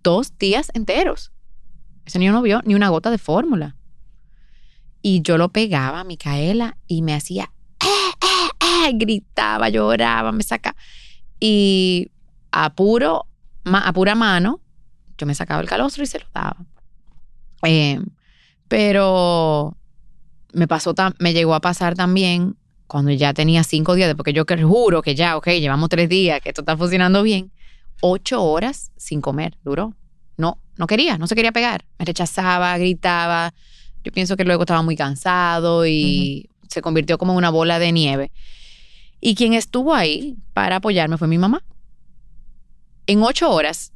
[0.04, 1.32] Dos días enteros.
[2.06, 3.76] Ese niño no vio ni una gota de fórmula.
[5.02, 7.52] Y yo lo pegaba a Micaela y me hacía,
[8.38, 10.76] "Eh, eh, eh", gritaba, lloraba, me saca.
[11.39, 12.10] Y
[12.52, 13.26] a, puro,
[13.65, 14.62] a pura mano,
[15.17, 16.58] yo me sacaba el calostro y se lo daba.
[17.63, 18.00] Eh,
[18.67, 19.76] pero
[20.54, 22.56] me pasó, me llegó a pasar también
[22.88, 26.41] cuando ya tenía cinco días, porque yo que juro que ya, ok, llevamos tres días,
[26.41, 27.52] que esto está funcionando bien,
[28.02, 29.93] ocho horas sin comer, duró.
[30.38, 31.86] No, no quería, no se quería pegar.
[31.97, 33.54] Me rechazaba, gritaba.
[34.04, 37.92] Yo pienso que luego estaba muy cansado y se convirtió como en una bola de
[37.92, 38.32] nieve.
[39.20, 41.64] Y quien estuvo ahí para apoyarme fue mi mamá.
[43.08, 43.94] En ocho horas,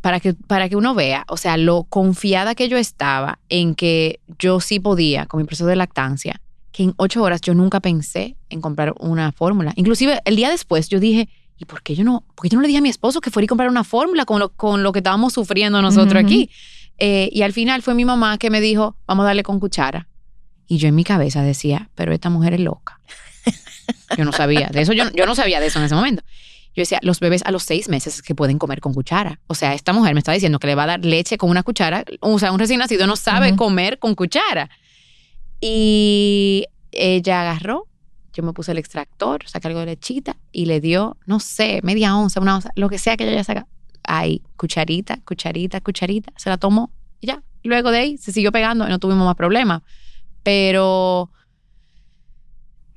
[0.00, 4.20] para que, para que uno vea, o sea, lo confiada que yo estaba en que
[4.38, 6.40] yo sí podía con mi proceso de lactancia,
[6.72, 9.72] que en ocho horas yo nunca pensé en comprar una fórmula.
[9.76, 12.62] Inclusive el día después yo dije, ¿y por qué yo no, por qué yo no
[12.62, 14.92] le dije a mi esposo que fuera a comprar una fórmula con lo, con lo
[14.92, 16.50] que estábamos sufriendo nosotros aquí?
[16.98, 20.08] Eh, y al final fue mi mamá que me dijo, vamos a darle con cuchara.
[20.66, 23.00] Y yo en mi cabeza decía, pero esta mujer es loca.
[24.16, 26.22] Yo no sabía de eso, yo, yo no sabía de eso en ese momento.
[26.74, 29.38] Yo decía, los bebés a los seis meses es que pueden comer con cuchara.
[29.46, 31.62] O sea, esta mujer me está diciendo que le va a dar leche con una
[31.62, 32.04] cuchara.
[32.20, 33.56] O sea, un recién nacido no sabe Ujú.
[33.56, 34.70] comer con cuchara.
[35.60, 37.86] Y ella agarró,
[38.32, 42.16] yo me puse el extractor, saqué algo de lechita y le dio, no sé, media
[42.16, 43.66] onza, una onza, lo que sea que ella ya saca.
[44.02, 47.42] Ahí, cucharita, cucharita, cucharita, se la tomó y ya.
[47.62, 49.82] Luego de ahí se siguió pegando y no tuvimos más problemas.
[50.44, 51.30] Pero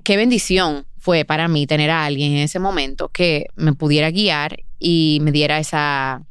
[0.03, 4.59] qué bendición fue para mí tener a alguien en ese momento que me pudiera guiar
[4.79, 6.21] y me diera esa,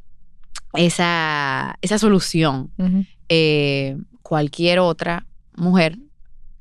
[0.73, 2.71] esa, esa solución.
[3.29, 5.25] Eh, cualquier otra
[5.55, 5.97] mujer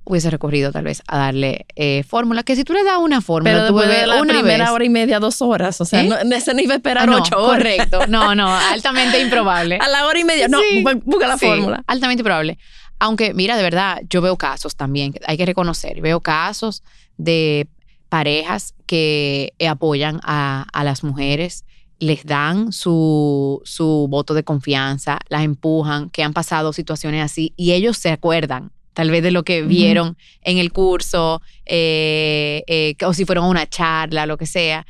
[0.04, 3.52] hubiese recurrido tal vez a darle eh, fórmula, que si tú le das una fórmula,
[3.52, 5.80] Pero después de la una primera vez- hora y media, dos horas.
[5.80, 6.08] O sea, ¿Eh?
[6.08, 7.58] no, ese no iba a esperar Ah, no, ocho horas.
[7.58, 8.06] Correcto.
[8.06, 9.78] No, no, altamente improbable.
[9.82, 10.82] A la hora y media, no, Sí.
[10.84, 11.82] bu- busca la Sí, fórmula.
[11.88, 12.56] Altamente probable.
[12.98, 16.82] Aunque, mira, de verdad, yo veo casos también, hay que reconocer, veo casos
[17.18, 17.68] de
[18.08, 21.64] parejas que apoyan a, a las mujeres,
[21.98, 27.72] les dan su, su voto de confianza, las empujan, que han pasado situaciones así y
[27.72, 33.12] ellos se acuerdan tal vez de lo que vieron en el curso eh, eh, o
[33.12, 34.86] si fueron a una charla, lo que sea.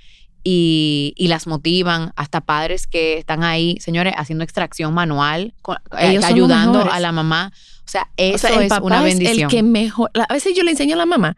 [0.48, 5.54] Y, y las motivan, hasta padres que están ahí, señores, haciendo extracción manual,
[5.98, 7.50] eh, ayudando a la mamá.
[7.84, 9.50] O sea, eso o sea, el es papá una es bendición.
[9.50, 10.10] el que mejor.
[10.14, 11.36] A veces yo le enseño a la mamá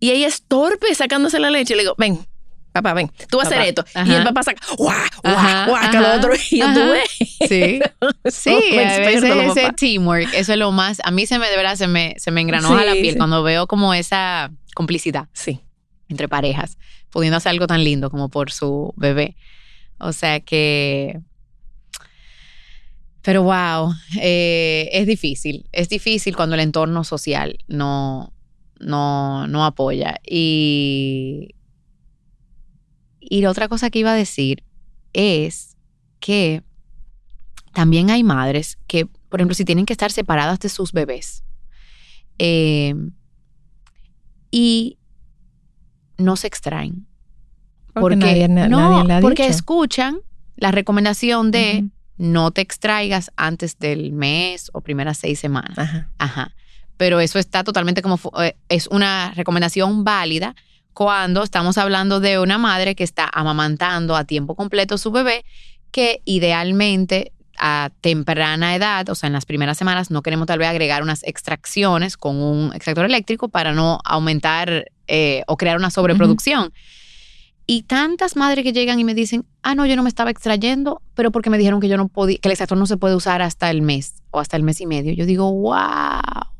[0.00, 1.74] y ella es torpe sacándose la leche.
[1.74, 2.26] Y le digo, ven,
[2.72, 3.84] papá, ven, tú vas a hacer esto.
[3.94, 4.16] Y ajá.
[4.16, 6.32] el papá saca, guau, guau, guau, que lo otro.
[6.50, 6.74] Y yo, ajá.
[6.74, 7.48] tú ves.
[7.48, 7.80] Sí.
[8.30, 9.22] Sí, a veces
[9.56, 12.32] ese teamwork, eso es lo más, a mí se me, de verdad, se me, se
[12.32, 13.16] me engranó a Sí, la piel sí.
[13.16, 15.60] cuando veo como esa complicidad Sí.
[16.12, 16.78] Entre parejas,
[17.10, 19.36] pudiendo hacer algo tan lindo como por su bebé.
[19.98, 21.20] O sea que
[23.22, 25.68] Pero wow, eh, es difícil.
[25.72, 28.32] Es difícil cuando el entorno social no,
[28.80, 30.20] no, no apoya.
[30.26, 31.54] Y,
[33.20, 34.64] y la otra cosa que iba a decir
[35.12, 35.76] es
[36.20, 36.62] que
[37.72, 41.42] también hay madres que, por ejemplo, si tienen que estar separadas de sus bebés
[42.38, 42.94] eh,
[44.50, 44.98] y
[46.22, 47.06] no se extraen.
[47.92, 49.54] Porque nadie- na- no, nadie le ha porque dicho.
[49.54, 50.18] escuchan
[50.56, 51.84] la recomendación de
[52.16, 55.78] no te extraigas antes del mes o primeras seis semanas.
[55.78, 56.08] Ajá.
[56.18, 56.52] Ajá.
[56.96, 60.54] Pero eso está totalmente como, eh, es una recomendación válida
[60.92, 65.44] cuando estamos hablando de una madre que está amamantando a tiempo completo su bebé,
[65.90, 67.32] que idealmente
[67.64, 71.22] a temprana edad, o sea, en las primeras semanas, no queremos tal vez agregar unas
[71.22, 76.72] extracciones con un extractor eléctrico para no aumentar eh, o crear una sobreproducción.
[77.64, 81.00] Y tantas madres que llegan y me dicen, ah, no, yo no me estaba extrayendo,
[81.14, 83.42] pero porque me dijeron que yo no podía, que el extractor no se puede usar
[83.42, 85.12] hasta el mes o hasta el mes y medio.
[85.12, 86.51] Yo digo, wow.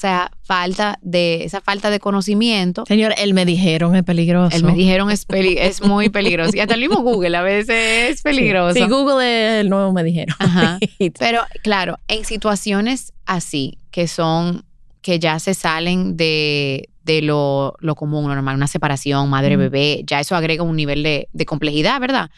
[0.00, 2.86] Sea, falta de, esa falta de conocimiento.
[2.86, 4.56] Señor, él me dijeron es peligroso.
[4.56, 6.52] El me dijeron es, peli- es muy peligroso.
[6.56, 8.72] Y hasta el mismo Google a veces es peligroso.
[8.74, 9.22] Sí, Google
[9.56, 10.34] es el nuevo me dijeron.
[10.38, 10.78] Ajá.
[11.18, 14.64] Pero claro, en situaciones así, que son,
[15.02, 20.18] que ya se salen de, de lo, lo común, lo normal, una separación, madre-bebé, ya
[20.20, 22.30] eso agrega un nivel de, de complejidad, ¿verdad?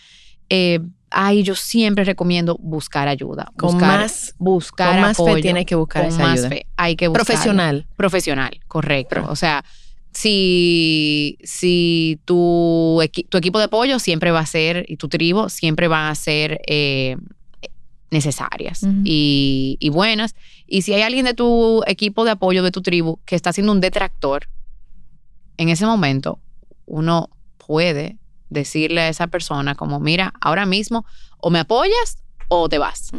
[0.49, 0.81] Eh,
[1.13, 3.53] ahí yo siempre recomiendo buscar ayuda.
[3.57, 6.49] Con buscar, más- buscar con más fe apoyo, tienes que buscar con esa más ayuda.
[6.49, 6.67] fe.
[6.77, 7.87] Hay que buscar Profesional.
[7.97, 9.17] profesional, correcto.
[9.23, 9.65] Pro- O sea,
[10.13, 15.49] si, si tu, equi- tu equipo de apoyo siempre va a ser, y tu tribu
[15.49, 17.17] siempre van a ser eh,
[18.11, 20.35] necesarias y buenas.
[20.67, 23.73] Y si hay alguien de tu equipo de apoyo, de tu tribu, que está siendo
[23.73, 24.49] un detractor,
[25.57, 26.39] en ese momento
[26.87, 28.17] uno puede
[28.53, 31.05] decirle a esa persona como, mira, ahora mismo
[31.39, 33.11] o me apoyas o te vas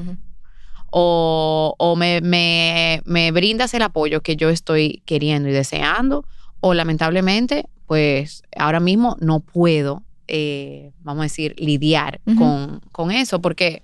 [0.91, 6.25] o, o me, me- me brindas el apoyo que yo estoy queriendo y deseando,
[6.59, 13.41] o lamentablemente, pues ahora mismo no puedo, eh, vamos a decir, lidiar con, con eso,
[13.41, 13.81] porque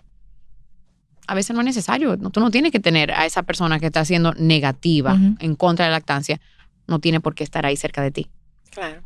[1.27, 3.87] a veces no es necesario, no, tú no tienes que tener a esa persona que
[3.87, 6.39] está siendo negativa en contra de la lactancia,
[6.87, 8.29] no tiene por qué estar ahí cerca de ti.
[8.71, 9.01] Claro.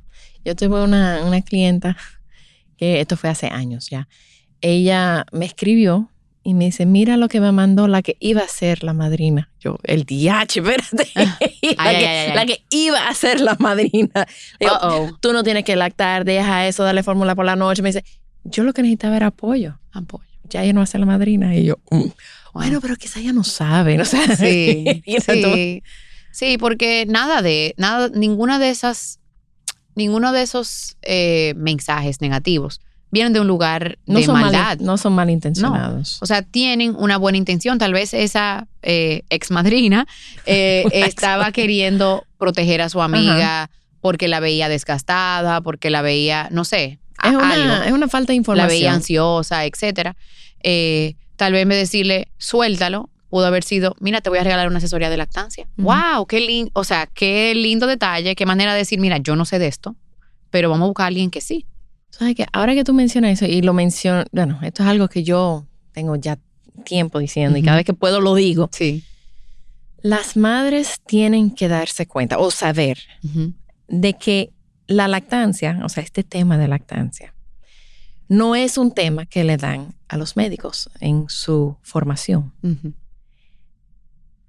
[0.45, 1.97] Yo tuve una, una clienta
[2.77, 4.07] que esto fue hace años ya.
[4.61, 6.09] Ella me escribió
[6.45, 9.49] y me dice, mira lo que me mandó la que iba a ser la madrina.
[9.59, 11.09] Yo, el DH, espérate.
[11.15, 12.35] la, Ay, que, ay, ay, ay.
[12.35, 14.27] la que iba a ser la madrina.
[14.59, 15.17] Digo, Uh-oh.
[15.21, 17.81] Tú no tienes que lactar, deja eso, dale fórmula por la noche.
[17.81, 18.03] Me dice,
[18.43, 19.79] yo lo que necesitaba era apoyo.
[19.93, 20.25] Apoyo.
[20.49, 21.55] Ya ella no va a ser la madrina.
[21.55, 22.03] Y yo, "Mm".
[22.53, 23.95] bueno, pero quizá ella no sabe.
[23.97, 24.03] ¿no?
[24.05, 25.83] Sea, Sí, sí.
[26.31, 29.19] Sí, porque nada de, nada, ninguna de esas,
[29.95, 34.79] ninguno de esos eh, mensajes negativos vienen de un lugar no, de son mal- maldad.
[34.79, 36.17] no son malintencionados.
[36.21, 37.77] O sea, tienen una buena intención.
[37.77, 40.07] Tal vez esa eh, ex madrina
[40.47, 43.69] eh, Una estaba queriendo proteger a su amiga
[44.01, 48.27] porque la veía desgastada, porque la veía, no sé, es, una, algo es una falta
[48.27, 48.67] de la información.
[48.69, 50.15] veía ansiosa, etcétera.
[50.63, 54.77] Eh, tal vez de decirle, suéltalo, pudo haber sido, mira, te voy a regalar una
[54.77, 55.67] asesoría de lactancia.
[55.79, 55.87] Ujú.
[55.87, 56.27] ¡Wow!
[56.27, 59.57] Qué lindo, o sea, qué lindo detalle, qué manera de decir, mira, yo no sé
[59.57, 59.95] de esto,
[60.51, 61.65] pero vamos a buscar a alguien que sí.
[62.11, 62.45] ¿Sabes qué?
[62.53, 66.15] Ahora que tú mencionas eso y lo menciono, bueno, esto es algo que yo tengo
[66.15, 66.37] ya
[66.85, 67.65] tiempo diciendo y Ujú.
[67.65, 68.69] cada vez que puedo lo digo.
[68.71, 69.03] Sí.
[70.03, 72.99] Las madres tienen que darse cuenta o saber
[73.87, 74.51] de que
[74.85, 77.33] la lactancia, o sea, este tema de lactancia,
[78.27, 82.53] no es un tema que le dan a los médicos en su formación.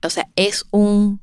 [0.06, 1.20] O sea, es un,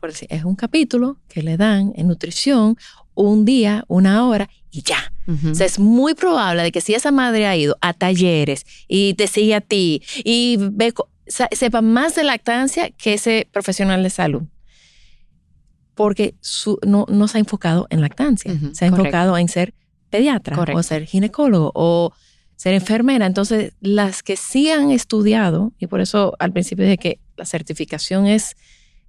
[0.00, 2.76] por decir, es un capítulo que le dan en nutrición
[3.14, 5.12] un día, una hora y ya.
[5.48, 9.14] O sea, es muy probable de que si esa madre ha ido a talleres y
[9.14, 10.92] te sigue a ti y ve,
[11.52, 14.42] sepa más de lactancia que ese profesional de salud.
[15.94, 18.96] Porque su, no, no se ha enfocado en lactancia, se ha correcto.
[18.96, 19.74] enfocado en ser
[20.08, 20.80] pediatra Correcto.
[20.80, 22.12] o ser ginecólogo o
[22.56, 23.26] ser enfermera.
[23.26, 28.26] Entonces, las que sí han estudiado, y por eso al principio dije que la certificación
[28.26, 28.54] es,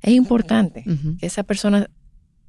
[0.02, 0.84] es importante,
[1.20, 1.90] que esa persona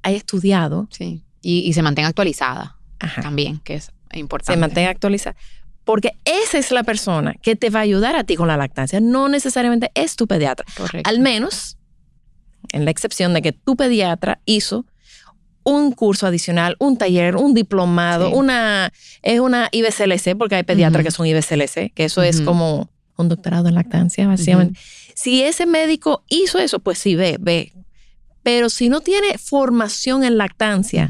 [0.01, 1.23] haya estudiado, Sí.
[1.41, 4.53] Y, y se mantenga actualizada ajá, también, que es importante.
[4.53, 5.35] se mantenga actualizada.
[5.83, 9.01] Porque esa es la persona que te va a ayudar a ti con la lactancia.
[9.01, 10.65] No necesariamente es tu pediatra.
[10.77, 11.09] Correcto.
[11.09, 11.77] Al menos,
[12.71, 14.85] en la excepción de que tu pediatra hizo
[15.65, 18.33] un curso adicional, un taller, un diplomado, Sí.
[18.35, 23.29] una, es una IBCLC, porque hay pediatras que son IBCLC, que eso es como un
[23.29, 24.79] doctorado en lactancia, básicamente.
[25.15, 27.73] Si ese médico hizo eso, pues sí, ve, ve.
[28.41, 31.09] Pero si no tiene formación en lactancia,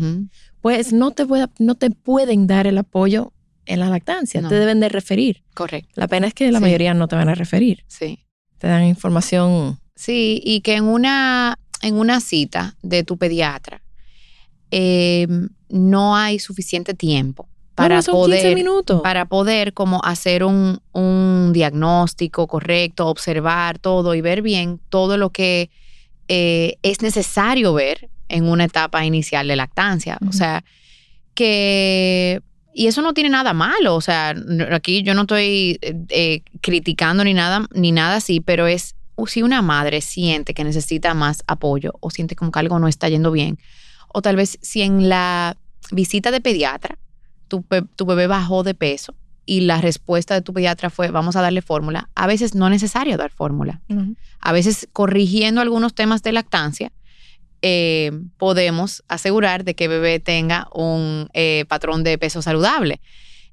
[0.62, 3.34] pues no te, puede- no te pueden dar el apoyo
[3.66, 4.50] en la lactancia, No.
[4.50, 5.42] te deben de referir.
[5.54, 5.90] Correcto.
[5.96, 6.64] La pena es que la Sí.
[6.64, 7.84] mayoría no te van a referir.
[7.88, 8.20] Sí.
[8.60, 9.78] te dan información.
[9.94, 13.82] Sí, y que en una, en una cita de tu pediatra
[14.72, 15.28] eh,
[15.70, 19.02] no hay suficiente tiempo para Bueno, son 15 poder minutos.
[19.02, 25.32] para poder como hacer un, un diagnóstico correcto, observar todo y ver bien todo lo
[25.32, 25.70] que
[26.28, 30.18] eh, es necesario ver en una etapa inicial de lactancia.
[30.28, 30.64] O sea,
[31.34, 32.42] que...
[32.76, 34.34] Y eso no tiene nada malo, o sea,
[34.72, 39.28] aquí yo no estoy eh, eh, criticando ni nada, ni nada así, pero es o
[39.28, 43.10] si una madre siente que necesita más apoyo o siente como que algo no está
[43.10, 43.60] yendo bien,
[44.08, 45.56] o tal vez si en la
[45.92, 46.98] visita de pediatra
[47.54, 51.62] tu, bebé bajó de peso y la respuesta de tu pediatra fue vamos a darle
[51.62, 53.82] fórmula, a veces no es necesario dar fórmula.
[54.40, 56.92] A veces corrigiendo algunos temas de lactancia,
[57.62, 63.00] eh, podemos asegurar de que el bebé tenga un eh, patrón de peso saludable.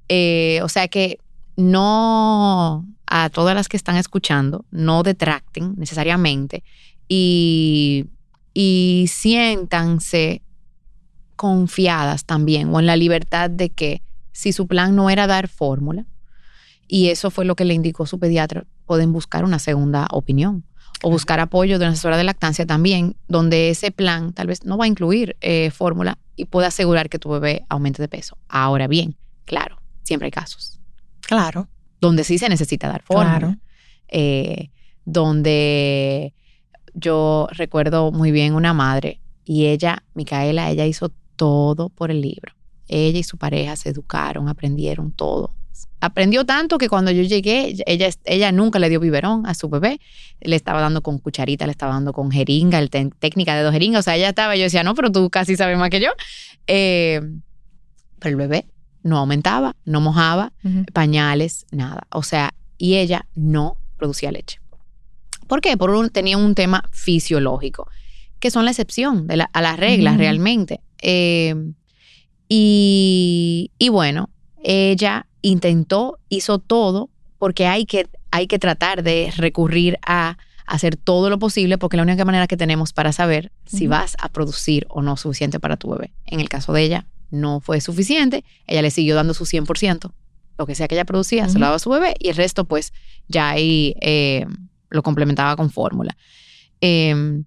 [0.09, 1.19] Eh, o sea que
[1.57, 6.65] no a todas las que están escuchando, no detracten necesariamente
[7.09, 8.07] y,
[8.55, 10.43] y siéntanse
[11.41, 16.05] confiadas también o en la libertad de que si su plan no era dar fórmula
[16.87, 20.65] y eso fue lo que le indicó su pediatra, pueden buscar una segunda opinión
[21.03, 24.77] o buscar apoyo de una asesora de lactancia también, donde ese plan tal vez no
[24.77, 28.37] va a incluir eh, fórmula y puede asegurar que tu bebé aumente de peso.
[28.47, 29.17] Ahora bien,
[29.47, 30.79] claro, siempre hay casos
[31.23, 31.69] Claro.
[32.03, 33.39] donde sí se necesita dar fórmula.
[33.39, 33.57] Claro.
[34.09, 34.69] Eh,
[35.07, 36.35] donde
[36.93, 42.53] yo recuerdo muy bien una madre y ella, Micaela, ella hizo todo por el libro.
[42.87, 45.55] Ella y su pareja se educaron, aprendieron todo.
[46.03, 50.01] Aprendió tanto que cuando yo llegué, ella, ella nunca le dio biberón a su bebé.
[50.43, 54.01] Le estaba dando con cucharita, le estaba dando con jeringa, el técnica de dos jeringas.
[54.01, 56.11] O sea, ella estaba, yo decía, no, pero tú casi sabes más que yo.
[56.67, 57.23] Eh,
[58.19, 58.67] pero el bebé
[59.03, 60.85] no aumentaba, no mojaba, Ujú.
[60.93, 62.03] pañales, nada.
[62.13, 64.59] O sea, y ella no producía leche.
[65.47, 65.77] ¿Por qué?
[65.79, 67.89] Por un, tenía un tema fisiológico,
[68.41, 70.21] que son la excepción de la- a las reglas Ujú.
[70.21, 70.81] realmente.
[71.03, 71.55] Eh,
[72.49, 74.31] y, y bueno,
[74.63, 80.37] ella intentó, hizo todo, porque hay que, hay que tratar de recurrir a
[80.67, 84.29] hacer todo lo posible, porque la única manera que tenemos para saber si vas a
[84.29, 86.13] producir o no suficiente para tu bebé.
[86.27, 88.45] En el caso de ella, no fue suficiente.
[88.67, 90.13] Ella le siguió dando su 100%,
[90.59, 91.59] lo que sea que ella producía, se Ujú.
[91.61, 92.93] lo daba a su bebé y el resto, pues,
[93.29, 94.45] ya ahí eh,
[94.91, 96.17] lo complementaba con fórmula.
[96.81, 97.43] Eh,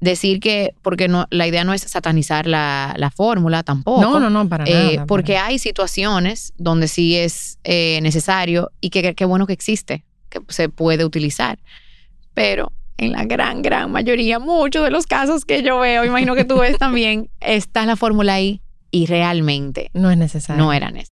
[0.00, 4.00] decir que, porque no, la idea no es satanizar la, la fórmula tampoco.
[4.00, 5.06] No, no, no, para Eh, nada.
[5.06, 10.04] porque para- hay situaciones donde sí es eh, necesario y que qué bueno que existe,
[10.30, 11.58] que se puede utilizar.
[12.34, 16.44] Pero en la gran, gran mayoría, muchos de los casos que yo veo, imagino que
[16.44, 20.62] tú ves también, está la fórmula ahí y realmente no es necesario.
[20.64, 21.10] no era necesario.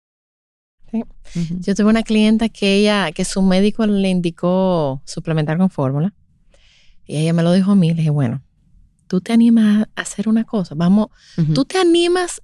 [0.90, 1.02] Sí.
[1.40, 1.60] Ujú.
[1.60, 6.12] Yo tuve una clienta que ella, que su médico le indicó suplementar con fórmula.
[7.06, 7.88] Y ella me lo dijo a mí.
[7.88, 8.42] Le dije, bueno,
[9.12, 10.74] tú te animas a hacer una cosa.
[10.74, 11.52] Vamos, Ujú.
[11.52, 12.40] tú te animas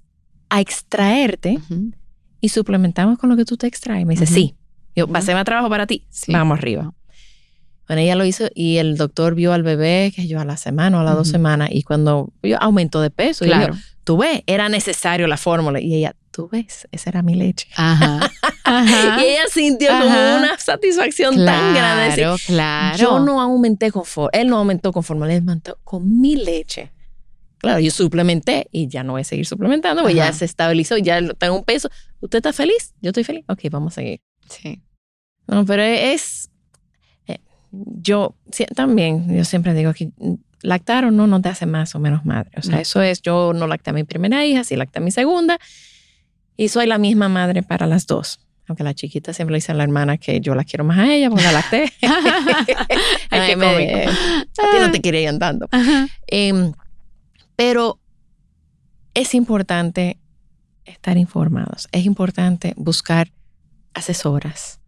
[0.51, 1.93] a extraerte Ujú.
[2.41, 4.05] y suplementamos con lo que tú te extraes.
[4.05, 4.53] Me dice, sí.
[4.95, 6.05] Yo, ser más trabajo para ti.
[6.11, 6.31] Sí.
[6.31, 6.93] Vamos arriba.
[7.87, 10.99] Bueno, ella lo hizo y el doctor vio al bebé, que yo a la semana
[10.99, 13.73] o a las dos semanas, y cuando yo aumentó de peso, y Claro.
[13.73, 15.79] dijo, tú ves, era necesario la fórmula.
[15.81, 17.67] Y ella, tú ves, esa era mi leche.
[17.75, 18.31] Ajá.
[18.63, 19.17] Ajá.
[19.21, 20.03] Y ella sintió Ajá.
[20.03, 22.15] como una satisfacción tan grande.
[22.15, 22.97] Claro, claro.
[22.97, 26.91] Yo no aumenté con fórmula, él no aumentó con fórmula, él aumentó con mi leche.
[27.57, 31.19] Claro, yo suplementé y ya no voy a seguir suplementando, porque ya se estabilizó, ya
[31.33, 31.89] tengo un peso.
[32.21, 32.93] ¿Usted está feliz?
[33.01, 33.43] Yo estoy feliz.
[33.49, 34.21] Ok, vamos a seguir.
[34.49, 34.81] Sí.
[35.45, 36.49] No, pero es.
[37.27, 37.39] eh,
[37.71, 41.95] yo sí, también, yo siempre digo que mm, lactar o no, no te hace más
[41.95, 42.51] o menos madre.
[42.55, 42.81] O sea, No.
[42.81, 45.59] eso es, yo no lacté a mi primera hija, sí lacté a mi segunda,
[46.59, 48.41] y soy la misma madre para las dos.
[48.67, 51.13] Aunque la chiquita siempre le dice a la hermana que yo la quiero más a
[51.13, 51.85] ella porque la lacté.
[53.29, 54.09] Ay, me- cómico.
[54.11, 55.69] a ti no te querían tanto.
[55.71, 56.09] Ajá.
[56.27, 56.73] Em,
[57.55, 57.97] pero
[59.13, 60.19] es importante
[60.83, 61.87] estar informados.
[61.93, 63.31] Es importante buscar
[63.93, 64.81] asesoras,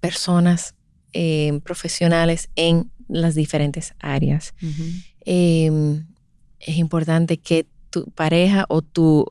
[0.00, 0.74] personas
[1.12, 4.54] em, profesionales en las diferentes áreas.
[5.24, 6.04] Em,
[6.58, 9.24] es importante que tu pareja o tu,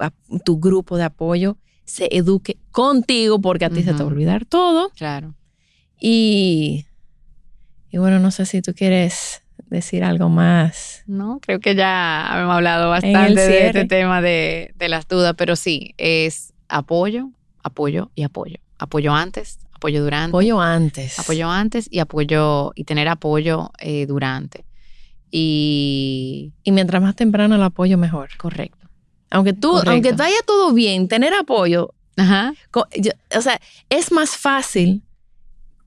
[0.45, 4.45] tu grupo de apoyo se eduque contigo porque a ti se te va a olvidar
[4.45, 4.89] todo.
[4.97, 5.33] Claro.
[5.99, 6.85] Y,
[7.89, 11.03] y bueno, no sé si tú quieres decir algo más.
[11.07, 15.55] No, creo que ya hemos hablado bastante de este tema de, de las dudas, pero
[15.55, 17.29] sí, es apoyo,
[17.63, 18.57] apoyo y apoyo.
[18.77, 20.29] Apoyo antes, apoyo durante.
[20.29, 21.17] Apoyo antes.
[21.19, 24.65] Apoyo antes y apoyo y tener apoyo eh, durante.
[25.31, 28.29] Y Y mientras más temprano el apoyo, mejor.
[28.37, 28.84] correcto.
[29.35, 29.91] Aunque tú, Correcto.
[29.91, 32.53] aunque vaya todo bien, tener apoyo, Ajá.
[32.95, 33.59] yo- o sea,
[33.89, 35.01] es más fácil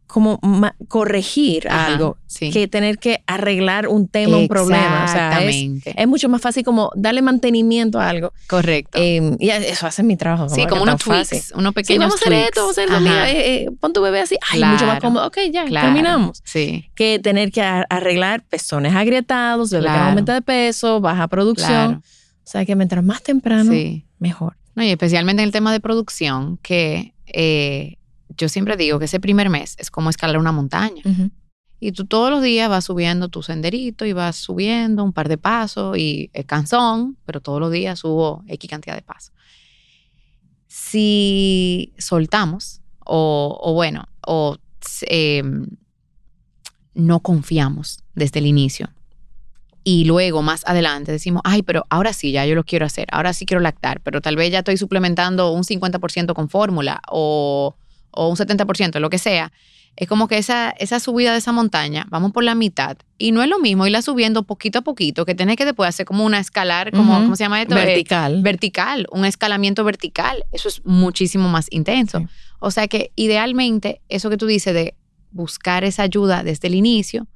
[0.06, 0.40] como
[0.88, 2.50] corregir Ajá, algo sí.
[2.50, 5.04] que tener que arreglar un tema, un problema.
[5.04, 5.94] O sea, es, Exactamente.
[6.02, 8.32] es mucho más fácil como darle mantenimiento a algo.
[8.48, 8.98] Correcto.
[8.98, 10.48] Eh, y eso hace mi trabajo.
[10.48, 11.56] sí, como unos tweaks, fácil.
[11.58, 12.96] unos Sí, pequeños vamos a hacer esto, vamos a hacer esto.
[12.96, 14.36] Ajá, Mira, eh, eh, pon tu bebé así.
[14.50, 15.26] Ay, mucho más Claro, cómodo.
[15.26, 15.86] Ok, ya, claro.
[15.88, 16.40] terminamos.
[16.42, 20.08] Sí, Que tener que ar- arreglar pezones agrietados, bebé que Claro.
[20.08, 22.02] aumenta de peso, baja producción.
[22.48, 24.06] O sea, que mientras más temprano, Sí.
[24.18, 24.56] mejor.
[24.74, 27.98] No, y especialmente en el tema de producción, que eh,
[28.38, 31.02] yo siempre digo que ese primer mes es como escalar una montaña.
[31.04, 31.30] Ujú.
[31.78, 35.36] Y tú todos los días vas subiendo tu senderito y vas subiendo un par de
[35.36, 39.34] pasos y es cansón, pero todos los días subo X cantidad de pasos.
[40.68, 44.56] Si soltamos o, o bueno, o
[45.02, 45.42] eh,
[46.94, 48.88] no confiamos desde el inicio
[49.84, 53.32] y luego más adelante decimos, ay, pero ahora sí, ya yo lo quiero hacer, ahora
[53.32, 57.74] sí quiero lactar, pero tal vez ya estoy suplementando un 50% con fórmula o,
[58.10, 59.52] o un 70%, lo que sea.
[59.96, 62.98] Es como que esa, esa subida de esa montaña, vamos por la mitad.
[63.16, 66.06] Y no es lo mismo irla subiendo poquito a poquito, que tener que después hacer
[66.06, 67.14] como una escalar, como.
[67.14, 67.76] ¿cómo se llama esto?
[67.76, 68.42] Eh, Vertical.
[68.42, 70.44] vertical, un escalamiento vertical.
[70.52, 72.20] Eso es muchísimo más intenso.
[72.20, 72.26] Sí.
[72.60, 74.94] O sea que idealmente, eso que tú dices de
[75.32, 77.26] buscar esa ayuda desde el inicio,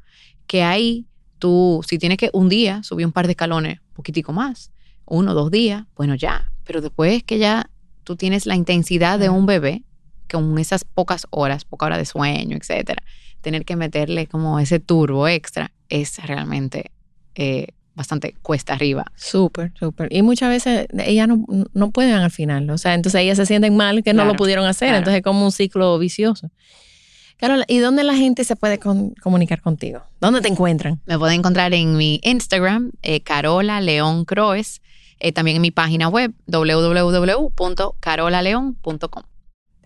[0.47, 1.07] que ahí
[1.43, 4.71] tú, si tienes que un día subir un par de escalones, poquitico más,
[5.07, 6.53] uno, dos días, bueno, ya.
[6.63, 7.69] Pero después que ya
[8.05, 9.83] tú tienes la intensidad de un bebé,
[10.31, 13.03] con esas pocas horas, poca hora de sueño, etcétera,
[13.41, 16.93] tener que meterle como ese turbo extra es realmente
[17.35, 17.67] eh,
[17.97, 19.05] bastante cuesta arriba.
[19.17, 20.13] Súper, súper.
[20.13, 22.71] Y muchas veces ellas no, no pueden al final.
[22.71, 24.91] O sea, entonces ellas se sienten mal que no lo pudieron hacer.
[24.91, 24.99] claro.
[24.99, 26.53] Entonces es como un ciclo vicioso.
[27.43, 30.05] Carola, ¿y dónde la gente se puede con- comunicar contigo?
[30.21, 31.01] ¿Dónde te encuentran?
[31.07, 34.81] Me pueden encontrar en mi Instagram, eh, Carola León Croes,
[35.19, 39.23] eh, también en mi página web, www.carolaleon.com.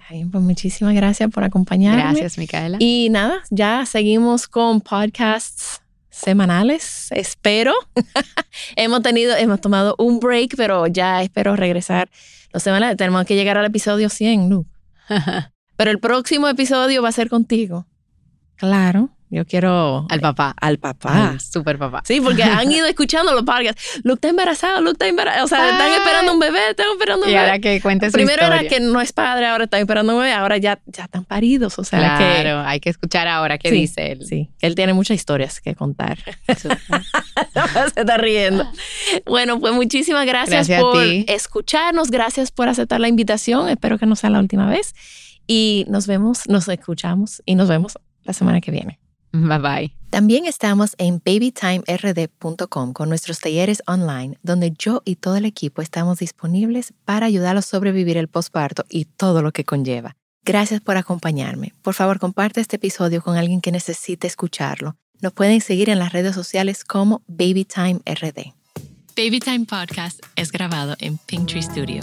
[0.06, 2.02] Ay, pues muchísimas gracias por acompañarme.
[2.02, 2.76] Gracias, Micaela.
[2.78, 5.80] Y nada, ya seguimos con podcasts
[6.10, 7.72] semanales, espero.
[8.76, 12.10] hemos tenido, hemos tomado un break, pero ya espero regresar
[12.52, 12.98] los semanales.
[12.98, 14.66] Tenemos que llegar al episodio 100, Lu.
[15.76, 17.86] Pero el próximo episodio va a ser contigo.
[18.56, 20.54] Claro, yo quiero Al papá.
[20.60, 21.30] al papá.
[21.32, 22.00] Al super papá.
[22.06, 24.00] Sí, porque han ido escuchando los podcasts.
[24.04, 25.44] Luke está embarazado, Luke está embarazado.
[25.44, 27.44] O sea, están esperando un bebé, están esperando un Y bebé.
[27.44, 28.70] ahora que cuentes Primero era historia.
[28.70, 31.78] que no es padre, ahora están esperando un bebé, ahora ya, ya están paridos.
[31.78, 34.24] O sea, que Claro, hay que escuchar ahora qué Sí, dice él.
[34.26, 36.18] Sí, él tiene muchas historias que contar.
[36.46, 38.66] Se está riendo.
[39.26, 43.68] Bueno, pues muchísimas gracias, Gracias por escucharnos, gracias por aceptar la invitación.
[43.68, 44.94] Espero que no sea la última vez.
[45.46, 48.98] Y nos vemos, nos escuchamos y nos vemos la semana que viene.
[49.32, 49.96] Bye bye.
[50.10, 56.18] También estamos en babytimerd.com con nuestros talleres online, donde yo y todo el equipo estamos
[56.18, 60.16] disponibles para ayudarlos a sobrevivir el posparto y todo lo que conlleva.
[60.44, 61.74] Gracias por acompañarme.
[61.82, 64.96] Por favor, comparte este episodio con alguien que necesite escucharlo.
[65.20, 68.54] Nos pueden seguir en las redes sociales como BabyTimeRD.
[69.16, 72.02] Babytime Podcast es grabado en Pinktree Studio.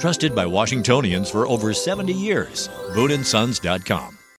[0.00, 2.68] Trusted by Washingtonians for over 70 years.
[2.94, 4.18] BooneandSons.com.